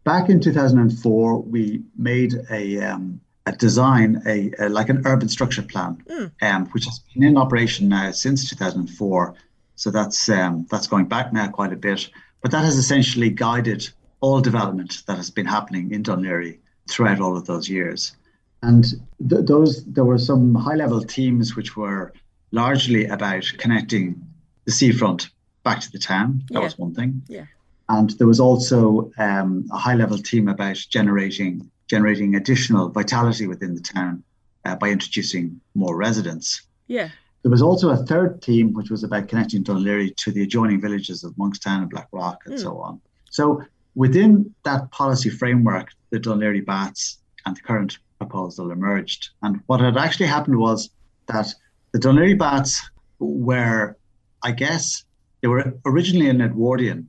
back 0.05 0.29
in 0.29 0.41
2004, 0.41 1.39
we 1.43 1.83
made 1.97 2.35
a, 2.51 2.79
um, 2.81 3.21
a 3.30 3.30
design, 3.53 4.23
a, 4.27 4.53
a, 4.59 4.69
like 4.69 4.89
an 4.89 5.03
urban 5.07 5.29
structure 5.29 5.63
plan, 5.63 6.03
mm. 6.09 6.31
um, 6.43 6.67
which 6.67 6.85
has 6.85 7.01
been 7.15 7.23
in 7.23 7.37
operation 7.37 7.89
now 7.89 8.11
since 8.11 8.49
2004. 8.49 9.35
So 9.77 9.91
that's 9.91 10.29
um, 10.29 10.67
that's 10.71 10.87
going 10.87 11.07
back 11.07 11.33
now 11.33 11.49
quite 11.49 11.73
a 11.73 11.77
bit. 11.77 12.09
But 12.43 12.51
that 12.53 12.65
has 12.65 12.77
essentially 12.77 13.31
guided 13.31 13.89
all 14.21 14.41
development 14.41 15.03
that 15.07 15.17
has 15.17 15.31
been 15.31 15.47
happening 15.47 15.93
in 15.93 16.03
Laoghaire 16.03 16.59
throughout 16.91 17.21
all 17.21 17.37
of 17.37 17.47
those 17.47 17.69
years. 17.69 18.17
And 18.63 18.85
th- 19.29 19.47
those 19.47 19.85
there 19.87 20.05
were 20.05 20.19
some 20.19 20.55
high 20.55 20.75
level 20.75 21.03
teams 21.03 21.57
which 21.57 21.77
were 21.77 22.13
largely 22.53 23.07
about 23.07 23.45
connecting 23.59 24.21
the 24.67 24.73
seafront 24.73 25.31
back 25.63 25.81
to 25.81 25.91
the 25.91 25.99
town. 25.99 26.43
That 26.51 26.59
yeah. 26.59 26.65
was 26.65 26.79
one 26.79 26.95
thing. 26.95 27.23
Yeah. 27.29 27.47
And 27.89 28.11
there 28.19 28.27
was 28.27 28.41
also 28.41 29.11
um, 29.19 29.67
a 29.73 29.79
high 29.79 29.95
level 29.95 30.19
team 30.19 30.49
about 30.49 30.77
generating 30.77 31.71
generating 31.91 32.37
additional 32.37 32.89
vitality 32.89 33.49
within 33.49 33.75
the 33.75 33.81
town 33.81 34.23
uh, 34.65 34.77
by 34.77 34.89
introducing 34.89 35.61
more 35.75 35.97
residents. 35.97 36.63
Yeah. 36.87 37.09
There 37.43 37.51
was 37.51 37.63
also 37.63 37.91
a 37.91 37.97
third 37.97 38.43
theme, 38.43 38.73
which 38.75 38.91
was 38.91 39.03
about 39.03 39.27
connecting 39.29 39.65
Laoghaire 39.65 40.15
to 40.15 40.31
the 40.31 40.43
adjoining 40.43 40.81
villages 40.81 41.25
of 41.25 41.35
Monkstown 41.35 41.79
and 41.83 41.91
Blackrock 41.91 42.39
and 42.47 42.55
mm. 42.55 42.63
so 42.63 42.79
on. 42.79 43.01
So 43.31 43.63
within 43.97 44.55
that 44.65 44.91
policy 44.93 45.31
framework, 45.31 45.89
the 46.11 46.19
Laoghaire 46.21 46.65
Baths 46.65 47.19
and 47.45 47.57
the 47.57 47.61
current 47.63 47.99
proposal 48.19 48.71
emerged. 48.71 49.31
And 49.43 49.61
what 49.67 49.81
had 49.81 49.97
actually 49.97 50.27
happened 50.27 50.59
was 50.59 50.91
that 51.27 51.53
the 51.93 51.99
Laoghaire 51.99 52.39
Baths 52.39 52.89
were, 53.19 53.97
I 54.45 54.53
guess, 54.53 55.05
they 55.41 55.49
were 55.49 55.75
originally 55.85 56.29
an 56.29 56.41
Edwardian, 56.41 57.09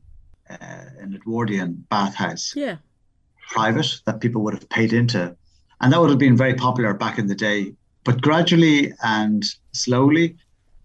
uh, 0.50 0.56
an 1.00 1.14
Edwardian 1.14 1.86
bathhouse. 1.90 2.54
Yeah. 2.56 2.78
Private 3.52 4.00
that 4.06 4.22
people 4.22 4.42
would 4.44 4.54
have 4.54 4.70
paid 4.70 4.94
into. 4.94 5.36
And 5.82 5.92
that 5.92 6.00
would 6.00 6.10
have 6.10 6.20
been 6.20 6.38
very 6.38 6.54
popular 6.54 6.94
back 6.94 7.20
in 7.20 7.28
the 7.28 7.36
day. 7.36 7.74
But 8.06 8.22
gradually 8.22 8.94
and 9.04 9.44
slowly 9.74 10.38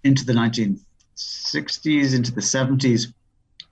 into 0.03 0.25
the 0.25 0.33
1960s, 0.33 2.15
into 2.15 2.33
the 2.33 2.41
70s, 2.41 3.13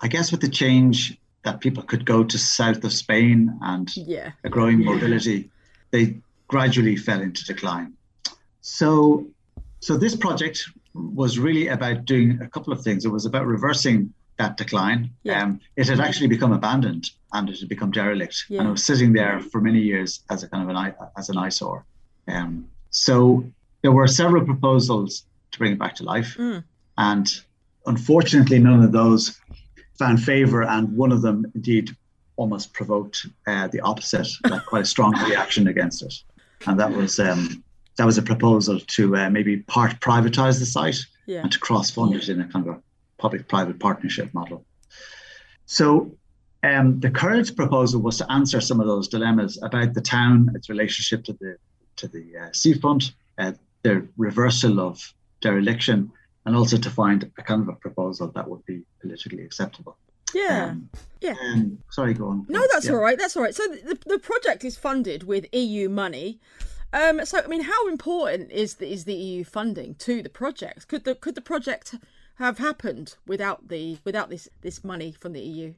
I 0.01 0.07
guess 0.07 0.31
with 0.31 0.41
the 0.41 0.49
change 0.49 1.19
that 1.43 1.61
people 1.61 1.83
could 1.83 2.07
go 2.07 2.23
to 2.23 2.39
south 2.39 2.85
of 2.85 2.93
Spain 2.93 3.59
and 3.63 3.95
yeah. 3.97 4.31
a 4.45 4.49
growing 4.49 4.85
mobility, 4.85 5.51
they 5.91 6.17
gradually 6.47 6.97
fell 6.97 7.21
into 7.21 7.45
decline. 7.45 7.95
So, 8.61 9.27
so 9.81 9.97
this 9.97 10.15
project 10.15 10.69
was 10.95 11.39
really 11.39 11.67
about 11.67 12.05
doing 12.05 12.41
a 12.41 12.49
couple 12.49 12.73
of 12.73 12.83
things. 12.83 13.05
It 13.05 13.09
was 13.09 13.27
about 13.27 13.47
reversing 13.47 14.15
that 14.39 14.57
decline. 14.57 15.11
Yeah. 15.23 15.43
Um, 15.43 15.61
it 15.77 15.89
had 15.89 16.01
actually 16.01 16.29
become 16.29 16.53
abandoned 16.53 17.11
and 17.33 17.49
it 17.49 17.59
had 17.61 17.69
become 17.69 17.91
derelict, 17.91 18.45
yeah. 18.49 18.61
and 18.61 18.69
it 18.69 18.71
was 18.71 18.85
sitting 18.85 19.13
there 19.13 19.41
for 19.41 19.61
many 19.61 19.81
years 19.81 20.21
as 20.31 20.43
a 20.43 20.49
kind 20.49 20.69
of 20.69 20.77
an 20.77 20.95
as 21.17 21.29
an 21.29 21.39
eyesore. 21.39 21.85
Um, 22.29 22.69
so 22.91 23.45
there 23.83 23.93
were 23.93 24.07
several 24.07 24.45
proposals 24.45 25.25
to 25.53 25.59
bring 25.59 25.73
it 25.73 25.79
back 25.79 25.95
to 25.97 26.05
life, 26.05 26.37
mm. 26.39 26.63
and 26.97 27.41
unfortunately, 27.87 28.59
none 28.59 28.83
of 28.83 28.93
those 28.93 29.41
found 29.99 30.23
favour, 30.23 30.63
and 30.63 30.97
one 30.97 31.13
of 31.13 31.23
them 31.23 31.51
indeed 31.55 31.97
almost 32.37 32.73
provoked 32.73 33.27
uh, 33.47 33.69
the 33.69 33.81
opposite, 33.81 34.29
like 34.49 34.65
quite 34.67 34.83
a 34.83 34.87
strong 34.87 35.13
reaction 35.29 35.69
against 35.69 36.03
it. 36.03 36.15
And 36.67 36.79
that 36.81 36.93
was 36.93 37.19
um, 37.19 37.63
that 37.97 38.07
was 38.07 38.19
a 38.19 38.23
proposal 38.23 38.81
to 38.81 39.17
uh, 39.17 39.31
maybe 39.31 39.59
part 39.59 40.01
privatize 40.01 40.59
the 40.59 40.67
site 40.67 40.99
yeah. 41.27 41.43
and 41.43 41.53
to 41.53 41.59
cross 41.59 41.91
fund 41.91 42.15
it 42.15 42.29
in 42.29 42.41
a 42.41 42.49
kind 42.49 42.69
of 42.69 42.83
a 43.25 43.29
public 43.29 43.49
private 43.49 43.79
partnership 43.81 44.33
model. 44.35 44.65
So 45.67 46.17
um, 46.63 47.01
the 47.01 47.11
current 47.11 47.57
proposal 47.57 48.01
was 48.01 48.19
to 48.19 48.33
answer 48.33 48.61
some 48.61 48.81
of 48.81 48.87
those 48.87 49.09
dilemmas 49.09 49.59
about 49.63 49.95
the 49.95 50.01
town, 50.01 50.51
its 50.55 50.69
relationship 50.69 51.25
to 51.25 51.33
the 51.35 51.57
to 51.97 52.09
the 52.09 52.25
uh, 52.37 52.53
seafront, 52.53 53.13
uh, 53.39 53.53
the 53.83 54.09
reversal 54.17 54.81
of 54.81 55.15
dereliction, 55.41 56.11
and 56.45 56.57
also 56.57 56.77
to 56.77 56.91
find 56.91 57.31
a 57.39 57.43
kind 57.43 57.63
of 57.63 57.69
a 57.69 57.75
proposal 57.75 58.33
that 58.35 58.49
would 58.49 58.65
be 58.67 58.83
politically 59.01 59.45
acceptable. 59.45 59.97
Yeah. 60.35 60.71
Um, 60.71 60.89
yeah. 61.21 61.35
Um, 61.41 61.79
sorry, 61.91 62.15
go 62.15 62.29
on. 62.29 62.47
No, 62.49 62.67
that's 62.73 62.87
yeah. 62.87 62.93
all 62.93 63.01
right. 63.01 63.19
That's 63.19 63.37
all 63.37 63.43
right. 63.45 63.55
So 63.55 63.63
the, 63.69 63.99
the 64.07 64.19
project 64.19 64.65
is 64.65 64.77
funded 64.77 65.23
with 65.23 65.47
EU 65.55 65.89
money. 65.89 66.41
Um, 66.93 67.25
so 67.25 67.41
I 67.45 67.47
mean, 67.47 67.63
how 67.63 67.89
important 67.89 68.51
is 68.51 68.75
the, 68.75 68.93
is 68.93 69.05
the 69.05 69.15
EU 69.15 69.45
funding 69.45 69.95
to 69.97 70.23
the 70.23 70.29
project? 70.29 70.89
Could 70.89 71.05
the 71.05 71.15
could 71.15 71.35
the 71.35 71.41
project 71.41 71.95
have 72.37 72.59
happened 72.59 73.17
without 73.27 73.69
the 73.69 73.99
without 74.05 74.31
this 74.31 74.49
this 74.63 74.85
money 74.85 75.15
from 75.19 75.33
the 75.33 75.41
EU? 75.41 75.75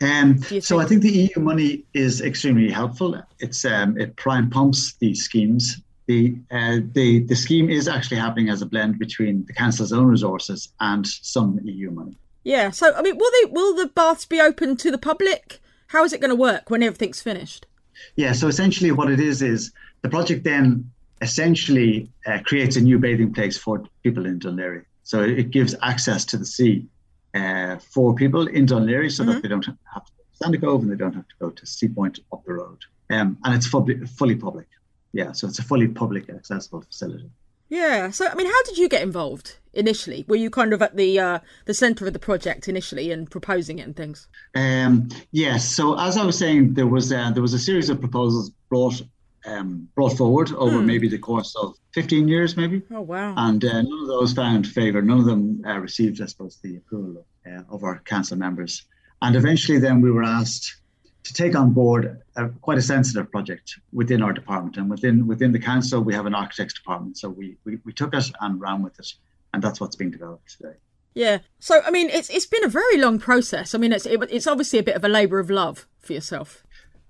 Um, 0.00 0.38
so 0.60 0.78
I 0.78 0.84
think 0.84 1.02
the 1.02 1.10
EU 1.10 1.40
money 1.40 1.84
is 1.94 2.20
extremely 2.20 2.70
helpful. 2.70 3.20
It's 3.38 3.64
um, 3.64 3.98
it 3.98 4.16
prime 4.16 4.50
pumps 4.50 4.94
these 4.94 5.24
schemes. 5.24 5.82
The 6.06 6.36
uh, 6.50 6.78
the 6.92 7.20
the 7.24 7.34
scheme 7.34 7.68
is 7.68 7.88
actually 7.88 8.18
happening 8.18 8.48
as 8.48 8.62
a 8.62 8.66
blend 8.66 8.98
between 8.98 9.44
the 9.46 9.52
council's 9.52 9.92
own 9.92 10.06
resources 10.06 10.72
and 10.80 11.06
some 11.06 11.58
EU 11.64 11.90
money. 11.90 12.16
Yeah. 12.44 12.70
So 12.70 12.94
I 12.94 13.02
mean, 13.02 13.16
will 13.16 13.30
they 13.40 13.50
will 13.50 13.74
the 13.74 13.88
baths 13.88 14.24
be 14.24 14.40
open 14.40 14.76
to 14.76 14.90
the 14.90 14.98
public? 14.98 15.60
How 15.88 16.04
is 16.04 16.12
it 16.12 16.20
going 16.20 16.30
to 16.30 16.36
work 16.36 16.70
when 16.70 16.82
everything's 16.82 17.22
finished? 17.22 17.66
Yeah. 18.14 18.32
So 18.32 18.46
essentially, 18.46 18.92
what 18.92 19.10
it 19.10 19.18
is 19.18 19.42
is 19.42 19.72
the 20.02 20.08
project 20.08 20.44
then 20.44 20.90
essentially 21.22 22.10
uh, 22.26 22.38
creates 22.44 22.76
a 22.76 22.80
new 22.80 22.98
bathing 22.98 23.32
place 23.32 23.56
for 23.56 23.82
people 24.02 24.26
in 24.26 24.38
Laoghaire. 24.38 24.84
So 25.06 25.22
it 25.22 25.52
gives 25.52 25.72
access 25.82 26.24
to 26.24 26.36
the 26.36 26.44
sea 26.44 26.84
uh, 27.32 27.76
for 27.78 28.12
people 28.12 28.48
in 28.48 28.66
Laoghaire 28.66 29.08
so 29.08 29.22
mm-hmm. 29.22 29.34
that 29.34 29.42
they 29.42 29.48
don't 29.48 29.64
have 29.64 30.04
to 30.04 30.12
go 30.42 30.50
to 30.50 30.58
Cove 30.58 30.82
and 30.82 30.90
they 30.90 30.96
don't 30.96 31.14
have 31.14 31.28
to 31.28 31.34
go 31.38 31.50
to 31.50 31.64
Seapoint 31.64 32.18
up 32.32 32.44
the 32.44 32.54
road. 32.54 32.78
Um, 33.08 33.38
and 33.44 33.54
it's 33.54 33.68
fully, 33.68 34.04
fully 34.04 34.34
public. 34.34 34.66
Yeah, 35.12 35.30
so 35.30 35.46
it's 35.46 35.60
a 35.60 35.62
fully 35.62 35.86
public 35.86 36.28
accessible 36.28 36.80
facility. 36.80 37.30
Yeah. 37.68 38.10
So 38.10 38.26
I 38.26 38.34
mean, 38.34 38.48
how 38.48 38.62
did 38.64 38.78
you 38.78 38.88
get 38.88 39.02
involved 39.02 39.58
initially? 39.72 40.24
Were 40.26 40.34
you 40.34 40.50
kind 40.50 40.72
of 40.72 40.82
at 40.82 40.96
the 40.96 41.20
uh, 41.20 41.38
the 41.66 41.74
centre 41.74 42.08
of 42.08 42.12
the 42.12 42.18
project 42.18 42.66
initially 42.66 43.12
and 43.12 43.30
proposing 43.30 43.78
it 43.78 43.82
and 43.82 43.94
things? 43.94 44.26
Um, 44.56 45.08
yes. 45.30 45.68
So 45.68 45.96
as 46.00 46.16
I 46.16 46.24
was 46.24 46.36
saying, 46.36 46.74
there 46.74 46.88
was 46.88 47.12
uh, 47.12 47.30
there 47.30 47.42
was 47.42 47.54
a 47.54 47.60
series 47.60 47.90
of 47.90 48.00
proposals 48.00 48.50
brought 48.68 49.00
um, 49.46 49.88
brought 49.94 50.16
forward 50.16 50.52
over 50.52 50.78
mm. 50.78 50.84
maybe 50.84 51.08
the 51.08 51.18
course 51.18 51.54
of 51.56 51.76
15 51.94 52.28
years, 52.28 52.56
maybe. 52.56 52.82
Oh, 52.90 53.00
wow. 53.00 53.34
And 53.36 53.64
uh, 53.64 53.82
none 53.82 54.00
of 54.02 54.08
those 54.08 54.32
found 54.32 54.66
favour. 54.66 55.00
None 55.00 55.18
of 55.18 55.24
them 55.24 55.62
uh, 55.66 55.78
received, 55.78 56.20
I 56.20 56.26
suppose, 56.26 56.58
the 56.62 56.76
approval 56.76 57.24
of, 57.46 57.52
uh, 57.52 57.62
of, 57.74 57.84
our 57.84 58.00
council 58.00 58.36
members. 58.36 58.84
And 59.22 59.36
eventually, 59.36 59.78
then 59.78 60.00
we 60.00 60.10
were 60.10 60.24
asked 60.24 60.76
to 61.24 61.32
take 61.32 61.56
on 61.56 61.72
board 61.72 62.22
a, 62.36 62.48
quite 62.48 62.78
a 62.78 62.82
sensitive 62.82 63.30
project 63.30 63.78
within 63.92 64.22
our 64.22 64.32
department. 64.32 64.76
And 64.76 64.90
within 64.90 65.26
within 65.26 65.52
the 65.52 65.58
council, 65.58 66.00
we 66.00 66.14
have 66.14 66.26
an 66.26 66.34
architects 66.34 66.74
department. 66.74 67.16
So 67.18 67.28
we, 67.28 67.56
we, 67.64 67.78
we 67.84 67.92
took 67.92 68.14
it 68.14 68.30
and 68.40 68.60
ran 68.60 68.82
with 68.82 68.98
it. 68.98 69.12
And 69.54 69.62
that's 69.62 69.80
what's 69.80 69.96
being 69.96 70.10
developed 70.10 70.56
today. 70.56 70.74
Yeah. 71.14 71.38
So 71.60 71.80
I 71.86 71.90
mean, 71.90 72.10
it's 72.10 72.28
it's 72.28 72.46
been 72.46 72.64
a 72.64 72.68
very 72.68 72.98
long 72.98 73.18
process. 73.18 73.74
I 73.74 73.78
mean, 73.78 73.92
it's 73.92 74.06
it, 74.06 74.20
it's 74.30 74.46
obviously 74.46 74.78
a 74.78 74.82
bit 74.82 74.96
of 74.96 75.04
a 75.04 75.08
labour 75.08 75.38
of 75.38 75.50
love 75.50 75.86
for 75.98 76.12
yourself. 76.12 76.64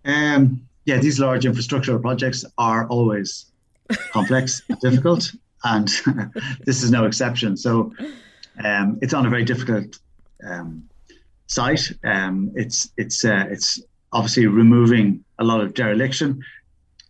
Um, 0.04 0.68
yeah, 0.86 0.98
these 0.98 1.18
large 1.18 1.44
infrastructural 1.44 2.00
projects 2.00 2.44
are 2.56 2.86
always 2.88 3.46
complex 4.12 4.62
and 4.68 4.78
difficult, 4.80 5.32
and 5.64 5.88
this 6.64 6.82
is 6.82 6.90
no 6.90 7.04
exception. 7.04 7.56
So 7.56 7.92
um, 8.64 8.98
it's 9.02 9.12
on 9.12 9.26
a 9.26 9.30
very 9.30 9.44
difficult 9.44 9.98
um, 10.48 10.88
site. 11.48 11.92
Um, 12.04 12.52
it's 12.54 12.88
it's 12.96 13.24
uh, 13.24 13.46
it's 13.50 13.82
obviously 14.12 14.46
removing 14.46 15.24
a 15.40 15.44
lot 15.44 15.60
of 15.60 15.74
dereliction, 15.74 16.40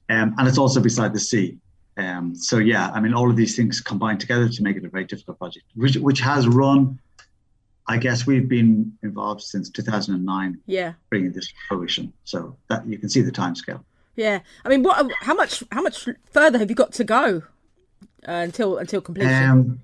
um, 0.09 0.35
and 0.39 0.49
it's 0.49 0.59
also 0.59 0.81
beside 0.81 1.13
the 1.13 1.21
sea. 1.21 1.59
Um, 1.99 2.35
so 2.35 2.59
yeah, 2.59 2.91
I 2.91 3.01
mean, 3.01 3.15
all 3.15 3.31
of 3.31 3.37
these 3.37 3.57
things 3.57 3.81
combine 3.81 4.19
together 4.19 4.49
to 4.49 4.63
make 4.63 4.77
it 4.77 4.85
a 4.85 4.89
very 4.89 5.05
difficult 5.05 5.39
project, 5.39 5.67
which 5.75 5.97
which 5.97 6.21
has 6.21 6.49
run 6.49 6.99
I 7.89 7.99
guess 7.99 8.27
we've 8.27 8.49
been 8.49 8.93
involved 9.03 9.43
since 9.43 9.71
2009. 9.71 10.59
Yeah. 10.67 10.95
Bringing 11.09 11.33
this 11.33 11.47
to 11.49 11.55
fruition, 11.69 12.13
so 12.25 12.57
that 12.69 12.87
you 12.87 12.99
can 12.99 13.09
see 13.09 13.21
the 13.21 13.31
timescale. 13.31 13.83
Yeah, 14.17 14.41
I 14.65 14.69
mean, 14.71 14.83
what? 14.83 15.11
How 15.21 15.35
much? 15.35 15.63
How 15.71 15.83
much 15.83 16.09
further 16.31 16.59
have 16.59 16.71
you 16.71 16.75
got 16.75 16.93
to 16.95 17.05
go 17.05 17.43
uh, 18.27 18.33
until 18.33 18.79
until 18.79 19.03
completion? 19.03 19.45
Um, 19.45 19.81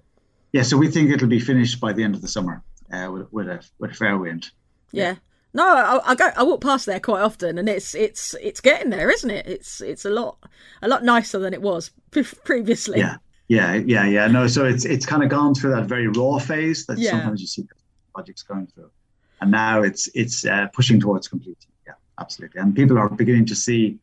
yeah, 0.52 0.62
so 0.62 0.76
we 0.76 0.88
think 0.88 1.10
it'll 1.10 1.28
be 1.28 1.40
finished 1.40 1.80
by 1.80 1.92
the 1.92 2.02
end 2.02 2.14
of 2.14 2.22
the 2.22 2.28
summer 2.28 2.62
uh, 2.92 3.10
with, 3.12 3.32
with 3.32 3.48
a 3.48 3.62
with 3.78 3.90
a 3.90 3.94
fair 3.94 4.16
wind. 4.16 4.50
Yeah. 4.90 5.02
yeah. 5.10 5.14
No, 5.54 5.66
I, 5.66 6.12
I, 6.12 6.14
go. 6.14 6.30
I 6.34 6.42
walk 6.44 6.62
past 6.62 6.86
there 6.86 6.98
quite 6.98 7.20
often, 7.20 7.58
and 7.58 7.68
it's 7.68 7.94
it's 7.94 8.34
it's 8.40 8.62
getting 8.62 8.88
there, 8.88 9.10
isn't 9.10 9.30
it? 9.30 9.46
It's 9.46 9.82
it's 9.82 10.06
a 10.06 10.10
lot 10.10 10.38
a 10.80 10.88
lot 10.88 11.04
nicer 11.04 11.38
than 11.38 11.52
it 11.52 11.60
was 11.60 11.90
previously. 12.44 13.00
Yeah, 13.00 13.16
yeah, 13.48 13.74
yeah, 13.74 14.06
yeah. 14.06 14.26
No, 14.28 14.46
so 14.46 14.64
it's 14.64 14.86
it's 14.86 15.04
kind 15.04 15.22
of 15.22 15.28
gone 15.28 15.54
through 15.54 15.72
that 15.72 15.84
very 15.84 16.08
raw 16.08 16.38
phase 16.38 16.86
that 16.86 16.98
yeah. 16.98 17.10
sometimes 17.10 17.42
you 17.42 17.46
see 17.46 17.66
projects 18.14 18.42
going 18.42 18.66
through. 18.66 18.90
And 19.40 19.50
now 19.50 19.82
it's 19.82 20.08
it's 20.14 20.44
uh, 20.44 20.68
pushing 20.72 21.00
towards 21.00 21.28
completion. 21.28 21.70
Yeah, 21.86 21.94
absolutely. 22.18 22.60
And 22.60 22.74
people 22.74 22.98
are 22.98 23.08
beginning 23.08 23.46
to 23.46 23.56
see 23.56 23.98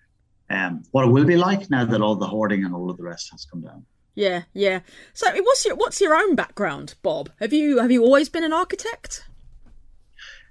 um, 0.50 0.84
what 0.92 1.06
it 1.06 1.12
will 1.12 1.26
be 1.26 1.38
like 1.38 1.70
now 1.70 1.86
that 1.86 2.02
all 2.02 2.16
the 2.16 2.28
hoarding 2.28 2.66
and 2.66 2.74
all 2.74 2.90
of 2.90 2.98
the 2.98 3.04
rest 3.04 3.30
has 3.32 3.46
come 3.46 3.62
down. 3.62 3.86
Yeah, 4.16 4.44
yeah. 4.54 4.82
So, 5.14 5.28
what's 5.44 5.66
your 5.66 5.76
what's 5.76 6.02
your 6.02 6.16
own 6.16 6.36
background, 6.36 6.96
Bob? 7.02 7.30
Have 7.40 7.54
you 7.54 7.80
have 7.80 7.92
you 7.92 8.04
always 8.04 8.28
been 8.28 8.44
an 8.44 8.52
architect? 8.52 9.24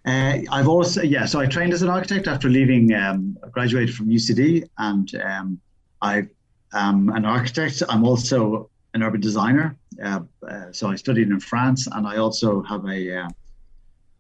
Uh, 0.07 0.39
I've 0.51 0.69
always 0.69 0.97
yeah. 0.97 1.27
So 1.27 1.41
I 1.41 1.47
trained 1.47 1.75
as 1.75 1.83
an 1.83 1.91
architect 1.91 2.29
after 2.29 2.49
leaving. 2.49 2.95
Um, 2.95 3.37
graduated 3.51 3.95
from 3.95 4.09
UCD, 4.09 4.69
and 4.79 5.15
um, 5.17 5.61
I 6.01 6.29
am 6.73 7.11
an 7.11 7.25
architect. 7.25 7.83
I'm 7.89 8.05
also 8.05 8.71
an 8.95 9.03
urban 9.03 9.21
designer. 9.21 9.77
Uh, 10.03 10.21
uh, 10.49 10.73
so 10.73 10.89
I 10.89 10.95
studied 10.95 11.29
in 11.29 11.41
France, 11.41 11.89
and 11.89 12.07
I 12.07 12.17
also 12.17 12.63
have 12.63 12.87
a 12.87 13.19
uh, 13.19 13.29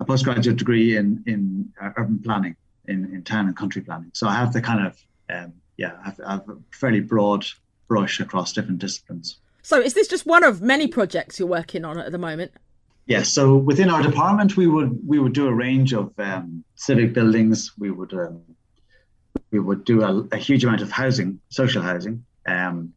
a 0.01 0.05
postgraduate 0.05 0.57
degree 0.57 0.97
in 0.97 1.23
in 1.27 1.73
uh, 1.81 1.91
urban 1.97 2.19
planning 2.21 2.57
in, 2.87 3.05
in 3.15 3.23
town 3.23 3.47
and 3.47 3.57
country 3.57 3.83
planning. 3.83 4.11
So 4.15 4.27
I 4.27 4.35
have 4.35 4.53
the 4.53 4.61
kind 4.61 4.87
of 4.87 4.97
um, 5.31 5.53
yeah, 5.77 5.93
I 6.01 6.05
have, 6.05 6.21
I 6.27 6.33
have, 6.33 6.49
a 6.49 6.57
fairly 6.73 7.01
broad 7.01 7.47
brush 7.87 8.21
across 8.21 8.53
different 8.53 8.79
disciplines. 8.79 9.39
So 9.63 9.81
is 9.81 9.95
this 9.95 10.09
just 10.09 10.27
one 10.27 10.45
of 10.45 10.63
many 10.63 10.89
projects 10.89 11.39
you're 11.39 11.49
working 11.49 11.85
on 11.85 11.99
at 11.99 12.13
the 12.13 12.19
moment? 12.19 12.53
Yes. 13.07 13.19
Yeah, 13.19 13.23
so 13.25 13.57
within 13.57 13.91
our 13.91 14.03
department, 14.03 14.57
we 14.57 14.67
would 14.67 15.07
we 15.07 15.19
would 15.19 15.33
do 15.33 15.47
a 15.47 15.53
range 15.53 15.95
of 15.95 16.13
um, 16.19 16.65
civic 16.75 17.13
buildings. 17.13 17.73
We 17.79 17.91
would 17.91 18.13
um, 18.13 18.43
we 19.51 19.61
would 19.61 19.85
do 19.85 20.03
a, 20.03 20.27
a, 20.33 20.37
huge 20.37 20.65
amount 20.65 20.83
of 20.83 20.91
housing, 20.91 21.41
social 21.49 21.83
housing, 21.83 22.25
um, 22.47 22.93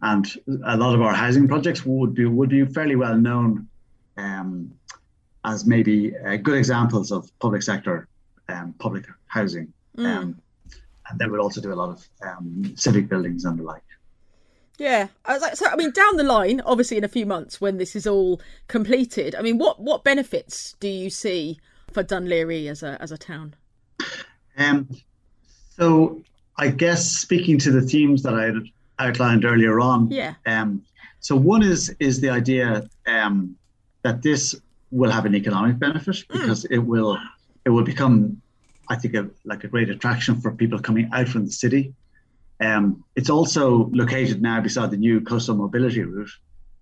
and 0.00 0.26
a 0.64 0.76
lot 0.76 0.94
of 0.94 1.02
our 1.02 1.12
housing 1.12 1.46
projects 1.46 1.86
would 1.86 2.14
be 2.14 2.24
would 2.24 2.48
be 2.48 2.64
fairly 2.64 2.96
well 2.96 3.16
known 3.16 3.68
um, 4.16 4.72
as 5.44 5.66
maybe 5.66 6.16
uh, 6.16 6.36
good 6.36 6.56
examples 6.56 7.10
of 7.10 7.30
public 7.38 7.62
sector 7.62 8.08
um, 8.48 8.74
public 8.78 9.06
housing. 9.26 9.72
Mm. 9.96 10.06
Um, 10.06 10.42
and 11.08 11.18
they 11.18 11.26
would 11.26 11.40
also 11.40 11.60
do 11.60 11.72
a 11.72 11.74
lot 11.74 11.90
of 11.90 12.08
um, 12.22 12.72
civic 12.76 13.08
buildings 13.08 13.44
and 13.44 13.58
the 13.58 13.62
like. 13.62 13.82
Yeah, 14.78 15.08
I 15.24 15.34
was 15.34 15.42
like, 15.42 15.56
so 15.56 15.66
I 15.66 15.76
mean, 15.76 15.90
down 15.90 16.16
the 16.16 16.24
line, 16.24 16.60
obviously, 16.62 16.96
in 16.96 17.04
a 17.04 17.08
few 17.08 17.26
months 17.26 17.60
when 17.60 17.76
this 17.76 17.94
is 17.94 18.06
all 18.06 18.40
completed, 18.68 19.34
I 19.34 19.42
mean, 19.42 19.58
what 19.58 19.80
what 19.80 20.02
benefits 20.02 20.74
do 20.80 20.88
you 20.88 21.10
see 21.10 21.58
for 21.92 22.02
Laoghaire 22.02 22.70
as 22.70 22.82
a 22.82 23.00
as 23.00 23.12
a 23.12 23.18
town? 23.18 23.54
Um, 24.56 24.88
so 25.76 26.22
I 26.56 26.68
guess 26.68 27.06
speaking 27.06 27.58
to 27.58 27.70
the 27.70 27.82
themes 27.82 28.22
that 28.22 28.34
I 28.34 28.46
had 28.46 28.56
outlined 28.98 29.44
earlier 29.44 29.78
on, 29.78 30.10
yeah. 30.10 30.34
Um, 30.46 30.82
so 31.20 31.36
one 31.36 31.62
is 31.62 31.94
is 32.00 32.20
the 32.20 32.30
idea 32.30 32.88
um, 33.06 33.56
that 34.02 34.22
this 34.22 34.54
will 34.92 35.10
have 35.10 35.24
an 35.24 35.34
economic 35.34 35.78
benefit 35.78 36.24
hmm. 36.30 36.38
because 36.38 36.64
mm. 36.64 36.72
it 36.72 36.78
will 36.78 37.18
it 37.64 37.70
will 37.70 37.84
become, 37.84 38.40
I 38.88 38.96
think, 38.96 39.14
a, 39.14 39.28
like 39.44 39.64
a 39.64 39.68
great 39.68 39.88
attraction 39.88 40.40
for 40.40 40.50
people 40.52 40.78
coming 40.78 41.08
out 41.12 41.28
from 41.28 41.46
the 41.46 41.52
city. 41.52 41.94
Um, 42.60 43.04
it's 43.16 43.30
also 43.30 43.88
located 43.92 44.42
now 44.42 44.60
beside 44.60 44.90
the 44.90 44.96
new 44.96 45.20
coastal 45.20 45.56
mobility 45.56 46.02
route, 46.02 46.30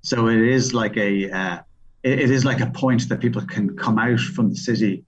so 0.03 0.29
it 0.29 0.41
is 0.41 0.75
like 0.75 0.97
a 0.97 1.31
uh, 1.31 1.59
it, 2.03 2.19
it 2.21 2.31
is 2.31 2.45
like 2.45 2.61
a 2.61 2.67
point 2.67 3.09
that 3.09 3.21
people 3.21 3.43
can 3.43 3.77
come 3.77 3.99
out 3.99 4.21
from 4.21 4.51
the 4.51 4.57
city. 4.57 5.05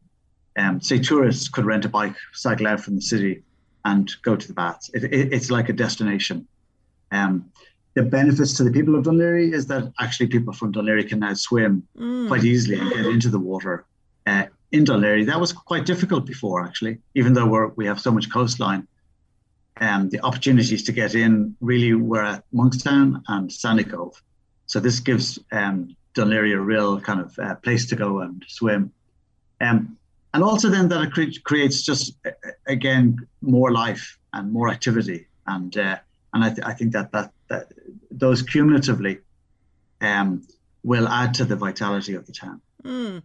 Um, 0.57 0.81
say 0.81 0.99
tourists 0.99 1.49
could 1.49 1.65
rent 1.65 1.85
a 1.85 1.89
bike, 1.89 2.15
cycle 2.33 2.67
out 2.67 2.81
from 2.81 2.95
the 2.95 3.03
city, 3.03 3.43
and 3.85 4.11
go 4.23 4.37
to 4.37 4.47
the 4.47 4.55
baths. 4.55 4.91
It, 4.95 5.05
it, 5.05 5.33
it's 5.33 5.51
like 5.51 5.69
a 5.69 5.73
destination. 5.73 6.47
Um, 7.11 7.51
the 7.95 8.03
benefits 8.03 8.55
to 8.55 8.65
the 8.65 8.71
people 8.71 8.95
of 8.95 9.05
Laoghaire 9.05 9.53
is 9.53 9.67
that 9.67 9.93
actually 10.01 10.29
people 10.29 10.53
from 10.53 10.73
Laoghaire 10.73 11.07
can 11.09 11.21
now 11.21 11.35
swim 11.35 11.87
mm. 11.97 12.27
quite 12.29 12.45
easily 12.45 12.79
and 12.79 12.91
get 12.91 13.05
into 13.07 13.29
the 13.29 13.39
water 13.39 13.85
uh, 14.27 14.47
in 14.71 14.85
Laoghaire. 14.85 15.27
That 15.27 15.41
was 15.41 15.53
quite 15.53 15.85
difficult 15.85 16.25
before, 16.25 16.65
actually, 16.65 16.99
even 17.15 17.33
though 17.35 17.47
we're, 17.47 17.69
we 17.69 17.87
have 17.87 18.01
so 18.01 18.11
much 18.11 18.31
coastline. 18.31 18.87
Um, 19.81 20.11
the 20.11 20.21
opportunities 20.21 20.83
to 20.85 20.93
get 20.93 21.15
in 21.15 21.57
really 21.61 21.93
were 21.95 22.23
at 22.23 22.45
Monkstown 22.55 23.23
and 23.29 23.51
Sandycove. 23.51 24.15
So 24.67 24.81
this 24.81 25.01
gives 25.01 25.39
um, 25.51 25.95
Laoghaire 26.15 26.57
a 26.57 26.61
real 26.61 27.01
kind 27.01 27.21
of 27.21 27.39
uh, 27.39 27.57
place 27.57 27.87
to 27.87 27.97
go 27.97 28.21
and 28.21 28.43
swim. 28.49 28.93
Um, 29.61 29.99
and 30.35 30.43
also 30.43 30.71
then 30.71 30.89
that 30.89 31.03
it 31.03 31.13
cre- 31.13 31.41
creates 31.45 31.83
just, 31.83 32.17
again, 32.67 33.27
more 33.43 33.71
life 33.71 34.19
and 34.33 34.51
more 34.51 34.71
activity. 34.71 35.27
And 35.47 35.77
uh, 35.77 35.99
and 36.33 36.45
I, 36.45 36.49
th- 36.49 36.67
I 36.67 36.73
think 36.73 36.93
that, 36.93 37.13
that, 37.13 37.31
that 37.53 37.73
those 38.11 38.43
cumulatively 38.43 39.19
um, 40.01 40.43
will 40.83 41.07
add 41.07 41.35
to 41.35 41.45
the 41.45 41.57
vitality 41.57 42.15
of 42.15 42.27
the 42.27 42.33
town. 42.33 42.61
Mm. 42.83 43.23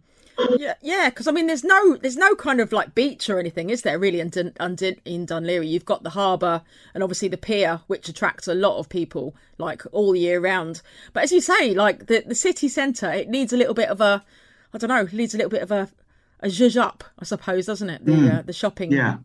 Yeah, 0.56 0.74
yeah. 0.82 1.08
Because 1.08 1.26
I 1.26 1.32
mean, 1.32 1.48
there's 1.48 1.64
no, 1.64 1.96
there's 1.96 2.16
no 2.16 2.36
kind 2.36 2.60
of 2.60 2.72
like 2.72 2.94
beach 2.94 3.28
or 3.28 3.40
anything, 3.40 3.70
is 3.70 3.82
there? 3.82 3.98
Really, 3.98 4.20
in 4.20 4.28
Dun, 4.28 4.52
in 4.60 5.26
Laoghaire, 5.26 5.68
you've 5.68 5.84
got 5.84 6.04
the 6.04 6.10
harbour 6.10 6.62
and 6.94 7.02
obviously 7.02 7.28
the 7.28 7.36
pier, 7.36 7.80
which 7.88 8.08
attracts 8.08 8.46
a 8.46 8.54
lot 8.54 8.78
of 8.78 8.88
people 8.88 9.34
like 9.58 9.82
all 9.90 10.14
year 10.14 10.38
round. 10.38 10.80
But 11.12 11.24
as 11.24 11.32
you 11.32 11.40
say, 11.40 11.74
like 11.74 12.06
the 12.06 12.22
the 12.24 12.36
city 12.36 12.68
centre, 12.68 13.10
it 13.10 13.28
needs 13.28 13.52
a 13.52 13.56
little 13.56 13.74
bit 13.74 13.88
of 13.88 14.00
a, 14.00 14.24
I 14.72 14.78
don't 14.78 14.88
know, 14.88 15.08
needs 15.10 15.34
a 15.34 15.38
little 15.38 15.50
bit 15.50 15.62
of 15.62 15.72
a 15.72 15.88
a 16.40 16.48
zhuzh 16.48 16.80
up, 16.80 17.02
I 17.18 17.24
suppose, 17.24 17.66
doesn't 17.66 17.90
it? 17.90 18.04
The 18.04 18.12
mm. 18.12 18.38
uh, 18.38 18.42
the 18.42 18.52
shopping. 18.52 18.92
Yeah. 18.92 19.16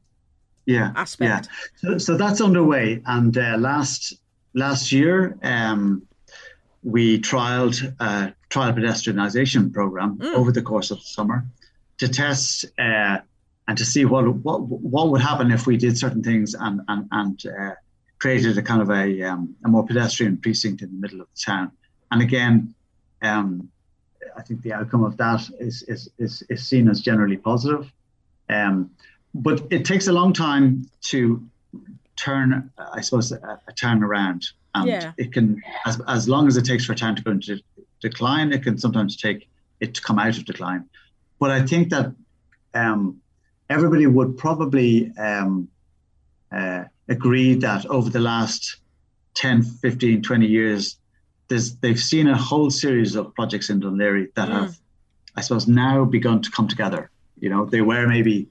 Yeah. 0.66 0.94
Aspect. 0.96 1.48
Yeah. 1.84 1.90
So, 1.90 1.98
so 2.00 2.18
that's 2.18 2.42
underway, 2.42 3.04
and 3.06 3.38
uh, 3.38 3.58
last 3.60 4.16
last 4.54 4.92
year, 4.92 5.38
um, 5.44 6.04
we 6.84 7.20
trialed 7.20 7.96
a 8.00 8.34
trial 8.50 8.74
pedestrianisation 8.74 9.74
program 9.74 10.18
mm. 10.18 10.34
over 10.34 10.52
the 10.52 10.62
course 10.62 10.92
of 10.92 11.00
the 11.00 11.06
summer 11.06 11.46
to 11.98 12.08
test 12.08 12.66
uh, 12.78 13.20
and 13.68 13.78
to 13.78 13.86
see 13.86 14.06
what 14.06 14.28
what 14.28 14.62
what 14.62 15.10
would 15.10 15.22
happen 15.22 15.52
if 15.52 15.66
we 15.66 15.78
did 15.78 15.98
certain 15.98 16.22
things 16.22 16.54
and 16.54 16.82
and 16.88 17.08
and 17.12 17.44
uh, 17.46 17.74
created 18.20 18.58
a 18.58 18.62
kind 18.62 18.82
of 18.82 18.90
a 18.90 19.24
um, 19.24 19.56
a 19.66 19.70
more 19.70 19.86
pedestrian 19.86 20.38
precinct 20.38 20.82
in 20.82 20.90
the 20.90 21.00
middle 21.00 21.22
of 21.22 21.28
the 21.34 21.42
town. 21.46 21.72
And 22.12 22.22
again, 22.22 22.74
um, 23.22 23.70
I 24.38 24.42
think 24.42 24.62
the 24.62 24.74
outcome 24.74 25.04
of 25.04 25.18
that 25.18 25.50
is 25.60 25.84
is 25.84 26.10
is, 26.18 26.44
is 26.50 26.68
seen 26.68 26.90
as 26.90 27.02
generally 27.02 27.38
positive. 27.38 27.92
Um, 28.50 28.92
but 29.34 29.64
it 29.72 29.86
takes 29.86 30.08
a 30.08 30.14
long 30.14 30.34
time 30.34 30.90
to 31.04 31.44
turn, 32.16 32.72
I 32.78 33.02
suppose, 33.02 33.32
a, 33.32 33.60
a 33.68 33.74
town 33.74 34.04
around 34.04 34.48
and 34.76 34.88
yeah. 34.88 35.12
it 35.18 35.34
can 35.34 35.62
as, 35.86 36.02
as 36.08 36.28
long 36.28 36.48
as 36.48 36.58
it 36.58 36.66
takes 36.66 36.86
for 36.86 36.96
time 36.96 37.16
to 37.16 37.22
go 37.22 37.32
into 37.32 37.60
decline 38.02 38.52
it 38.52 38.64
can 38.64 38.78
sometimes 38.78 39.16
take 39.16 39.48
it 39.80 39.94
to 39.94 40.02
come 40.02 40.20
out 40.20 40.38
of 40.38 40.46
decline 40.46 40.86
but 41.40 41.52
i 41.52 41.62
think 41.66 41.90
that 41.90 42.14
um, 42.74 43.22
everybody 43.70 44.08
would 44.08 44.36
probably 44.38 45.12
um, 45.18 45.68
uh, 46.52 46.86
agree 47.08 47.54
that 47.56 47.86
over 47.86 48.10
the 48.10 48.20
last 48.20 48.78
10 49.36 49.64
15 49.64 50.22
20 50.22 50.46
years 50.46 50.98
there's, 51.50 51.76
they've 51.78 52.00
seen 52.00 52.28
a 52.28 52.38
whole 52.38 52.72
series 52.72 53.16
of 53.16 53.34
projects 53.36 53.70
in 53.70 53.80
Dún 53.80 53.96
Laoghaire 53.96 54.34
that 54.36 54.50
mm. 54.50 54.54
have 54.54 54.78
i 55.36 55.42
suppose 55.42 55.68
now 55.68 56.04
begun 56.06 56.42
to 56.42 56.52
come 56.52 56.68
together 56.68 57.10
you 57.40 57.50
know 57.50 57.66
they 57.66 57.82
were 57.82 58.08
maybe 58.08 58.48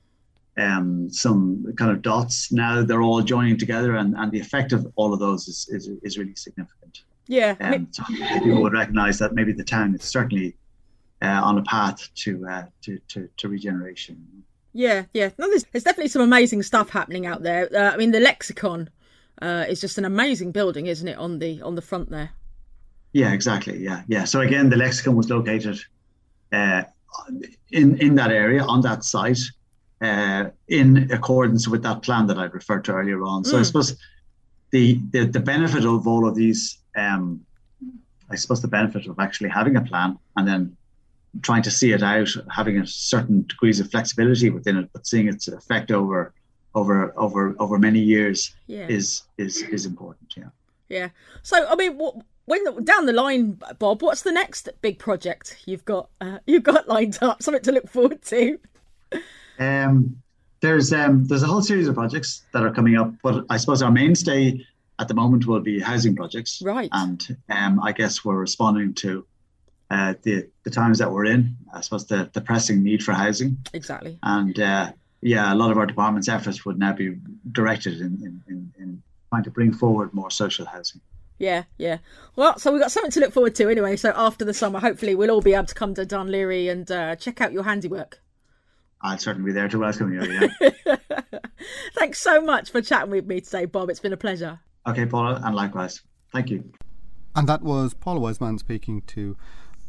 um, 0.59 1.11
some 1.11 1.73
kind 1.77 1.91
of 1.91 2.03
dots. 2.03 2.53
Now 2.53 2.83
they're 2.83 3.03
all 3.03 3.23
joining 3.23 3.59
together, 3.59 3.97
and, 3.97 4.15
and 4.17 4.31
the 4.31 4.41
effect 4.41 4.73
of 4.73 4.87
all 4.97 5.13
of 5.13 5.21
those 5.21 5.49
is, 5.49 5.69
is, 5.71 5.89
is 6.03 6.19
really 6.19 6.35
significant. 6.35 7.03
Yeah. 7.29 7.57
Um, 7.61 7.89
so 7.91 8.03
people 8.05 8.61
would 8.63 8.73
recognise 8.73 9.19
that 9.19 9.33
maybe 9.33 9.53
the 9.53 9.65
town 9.65 9.95
is 9.95 10.03
certainly 10.03 10.57
uh, 11.23 11.41
on 11.43 11.59
a 11.59 11.63
path 11.63 12.09
to, 12.17 12.47
uh, 12.47 12.65
to, 12.83 12.99
to, 13.09 13.29
to 13.37 13.49
regeneration. 13.49 14.45
Yeah, 14.75 15.05
yeah. 15.13 15.31
No, 15.39 15.49
there's, 15.49 15.65
there's 15.73 15.85
definitely 15.85 16.09
some 16.09 16.23
amazing 16.23 16.63
stuff 16.63 16.91
happening 16.91 17.27
out 17.27 17.43
there. 17.43 17.69
Uh, 17.75 17.93
I 17.93 17.97
mean, 17.97 18.11
the 18.11 18.21
lexicon 18.21 18.91
uh, 19.41 19.67
is 19.69 19.81
just 19.81 19.99
an 19.99 20.05
amazing 20.05 20.53
building, 20.53 20.87
isn't 20.87 21.07
it? 21.07 21.19
On 21.19 21.39
the 21.39 21.61
on 21.63 21.75
the 21.75 21.83
front 21.83 22.11
there. 22.11 22.31
Yeah, 23.13 23.33
exactly. 23.33 23.79
Yeah, 23.79 24.03
yeah. 24.09 24.25
So 24.25 24.41
again, 24.41 24.71
the 24.71 24.77
lexicon 24.77 25.15
was 25.15 25.29
located 25.29 25.79
uh, 26.53 26.85
in 27.71 27.99
in 27.99 28.15
that 28.15 28.33
area 28.33 28.65
on 28.65 28.81
that 28.83 29.05
site 29.05 29.41
uh, 30.03 30.51
in 30.69 31.11
accordance 31.13 31.69
with 31.69 31.83
that 31.85 32.03
plan 32.03 32.27
that 32.27 32.39
I 32.39 32.45
referred 32.45 32.85
to 32.87 32.93
earlier 32.93 33.23
on. 33.23 33.45
So 33.45 33.57
mm. 33.57 33.61
I 33.61 33.63
suppose 33.63 33.97
the, 34.71 35.01
the, 35.13 35.27
the 35.27 35.41
benefit 35.41 35.85
of 35.85 36.07
all 36.09 36.27
of 36.27 36.35
these, 36.35 36.79
um, 36.97 37.45
I 38.31 38.35
suppose 38.35 38.61
the 38.61 38.69
benefit 38.69 39.07
of 39.07 39.19
actually 39.21 39.51
having 39.51 39.77
a 39.77 39.83
plan 39.83 40.19
and 40.37 40.49
then 40.49 40.77
trying 41.41 41.63
to 41.63 41.71
see 41.71 41.93
it 41.93 42.03
out, 42.03 42.29
having 42.51 42.79
a 42.79 42.87
certain 42.87 43.47
degrees 43.47 43.81
of 43.81 43.91
flexibility 43.91 44.51
within 44.51 44.77
it, 44.77 44.91
but 44.93 45.07
seeing 45.07 45.29
its 45.29 45.49
effect 45.49 45.91
over 45.91 46.35
over 46.75 47.13
over 47.19 47.55
over 47.59 47.79
many 47.79 48.01
years 48.01 48.55
yeah. 48.67 48.87
is 48.89 49.23
is 49.39 49.63
is 49.63 49.85
important. 49.87 50.33
Yeah. 50.37 50.49
Yeah. 50.89 51.09
So 51.43 51.67
I 51.69 51.75
mean, 51.75 51.97
what, 51.99 52.17
when 52.47 52.85
down 52.85 53.07
the 53.07 53.13
line, 53.13 53.59
Bob, 53.79 54.03
what's 54.03 54.23
the 54.23 54.33
next 54.33 54.69
big 54.81 54.99
project 54.99 55.59
you've 55.67 55.85
got 55.85 56.09
uh, 56.21 56.39
you've 56.47 56.63
got 56.63 56.89
lined 56.97 57.19
up? 57.23 57.43
Something 57.43 57.63
to 57.63 57.73
look 57.73 57.89
forward 57.89 58.23
to. 58.23 58.59
Um, 59.59 60.23
there's 60.61 60.93
um, 60.93 61.27
there's 61.27 61.43
a 61.43 61.47
whole 61.47 61.63
series 61.63 61.89
of 61.89 61.95
projects 61.95 62.43
that 62.53 62.63
are 62.63 62.73
coming 62.73 62.97
up, 62.97 63.13
but 63.23 63.45
I 63.51 63.57
suppose 63.57 63.83
our 63.83 63.91
mainstay 63.91 64.65
at 64.99 65.09
the 65.09 65.15
moment 65.15 65.47
will 65.47 65.61
be 65.61 65.81
housing 65.81 66.15
projects. 66.15 66.63
Right. 66.65 66.89
And 66.93 67.37
um, 67.49 67.81
I 67.81 67.93
guess 67.93 68.25
we're 68.25 68.37
responding 68.37 68.95
to 68.95 69.27
uh, 69.91 70.15
the 70.23 70.49
the 70.65 70.71
times 70.71 70.99
that 70.99 71.11
we're 71.11 71.27
in. 71.27 71.57
I 71.75 71.81
suppose 71.81 72.07
the 72.07 72.31
the 72.33 72.41
pressing 72.41 72.83
need 72.83 73.03
for 73.03 73.13
housing. 73.13 73.59
Exactly. 73.73 74.19
And 74.23 74.59
uh, 74.59 74.93
yeah, 75.21 75.53
a 75.53 75.57
lot 75.57 75.71
of 75.71 75.79
our 75.79 75.87
department's 75.87 76.29
efforts 76.29 76.65
would 76.65 76.79
now 76.79 76.93
be 76.93 77.17
directed 77.53 78.01
in, 78.01 78.19
in, 78.23 78.43
in, 78.49 78.73
in 78.79 79.03
trying 79.31 79.45
to 79.45 79.51
bring 79.51 79.73
forward 79.73 80.13
more 80.13 80.31
social 80.31 80.67
housing. 80.67 81.01
Yeah, 81.39 81.65
yeah. 81.79 81.99
Well, 82.37 82.59
so 82.59 82.71
we've 82.71 82.81
got 82.81 82.93
something 82.93 83.11
to 83.13 83.21
look 83.21 83.33
forward 83.33 83.55
to 83.57 83.69
anyway. 83.69 83.97
So 83.97 84.13
after 84.15 84.45
the 84.45 84.55
summer, 84.55 84.79
hopefully 84.79 85.15
we'll 85.15 85.31
all 85.31 85.41
be 85.41 85.55
able 85.55 85.67
to 85.67 85.75
come 85.75 85.95
to 85.95 86.05
Laoghaire 86.05 86.71
and 86.71 86.91
uh, 86.91 87.17
check 87.17 87.41
out 87.41 87.53
your 87.53 87.65
handiwork. 87.65 88.21
I'll 89.03 89.19
certainly 89.19 89.51
be 89.51 89.53
there 89.53 89.69
to 89.69 89.79
welcome 89.79 90.13
you. 90.13 90.23
Yeah. 90.23 90.97
Thanks 91.95 92.21
so 92.21 92.41
much 92.41 92.71
for 92.71 92.81
chatting 92.81 93.11
with 93.11 93.27
me 93.27 93.41
today, 93.41 93.65
Bob. 93.65 93.91
It's 93.91 94.01
been 94.01 94.13
a 94.13 94.17
pleasure. 94.17 94.61
Okay, 94.87 95.07
Paula, 95.07 95.41
and 95.45 95.55
likewise. 95.55 96.03
Thank 96.33 96.51
you. 96.51 96.73
And 97.35 97.49
that 97.49 97.63
was 97.63 97.95
Paula 97.95 98.21
Wiseman 98.21 98.59
speaking 98.59 99.03
to 99.09 99.37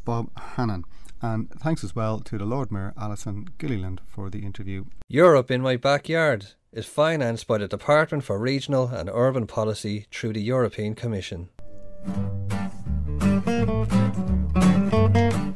Bob 0.06 0.30
Hannon. 0.38 0.84
And 1.21 1.49
thanks 1.52 1.84
as 1.84 1.95
well 1.95 2.19
to 2.19 2.38
the 2.38 2.45
Lord 2.45 2.71
Mayor 2.71 2.93
Alison 2.99 3.47
Gilliland 3.58 4.02
for 4.06 4.30
the 4.30 4.39
interview. 4.39 4.86
Europe 5.08 5.52
in 5.52 5.62
My 5.62 5.78
Backyard 5.78 6.47
is 6.71 6.86
financed 6.86 7.47
by 7.47 7.60
the 7.60 7.67
Department 7.67 8.23
for 8.23 8.38
Regional 8.39 8.88
and 8.88 9.10
Urban 9.13 9.47
Policy 9.47 10.08
through 10.12 10.34
the 10.34 10.41
European 10.41 10.95
Commission. 10.95 11.49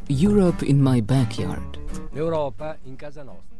Europe 0.08 0.64
in 0.64 0.82
My 0.82 1.02
Backyard 1.02 1.78
L'Europa 2.18 2.76
in 2.86 2.96
casa 2.96 3.22
nostra. 3.22 3.57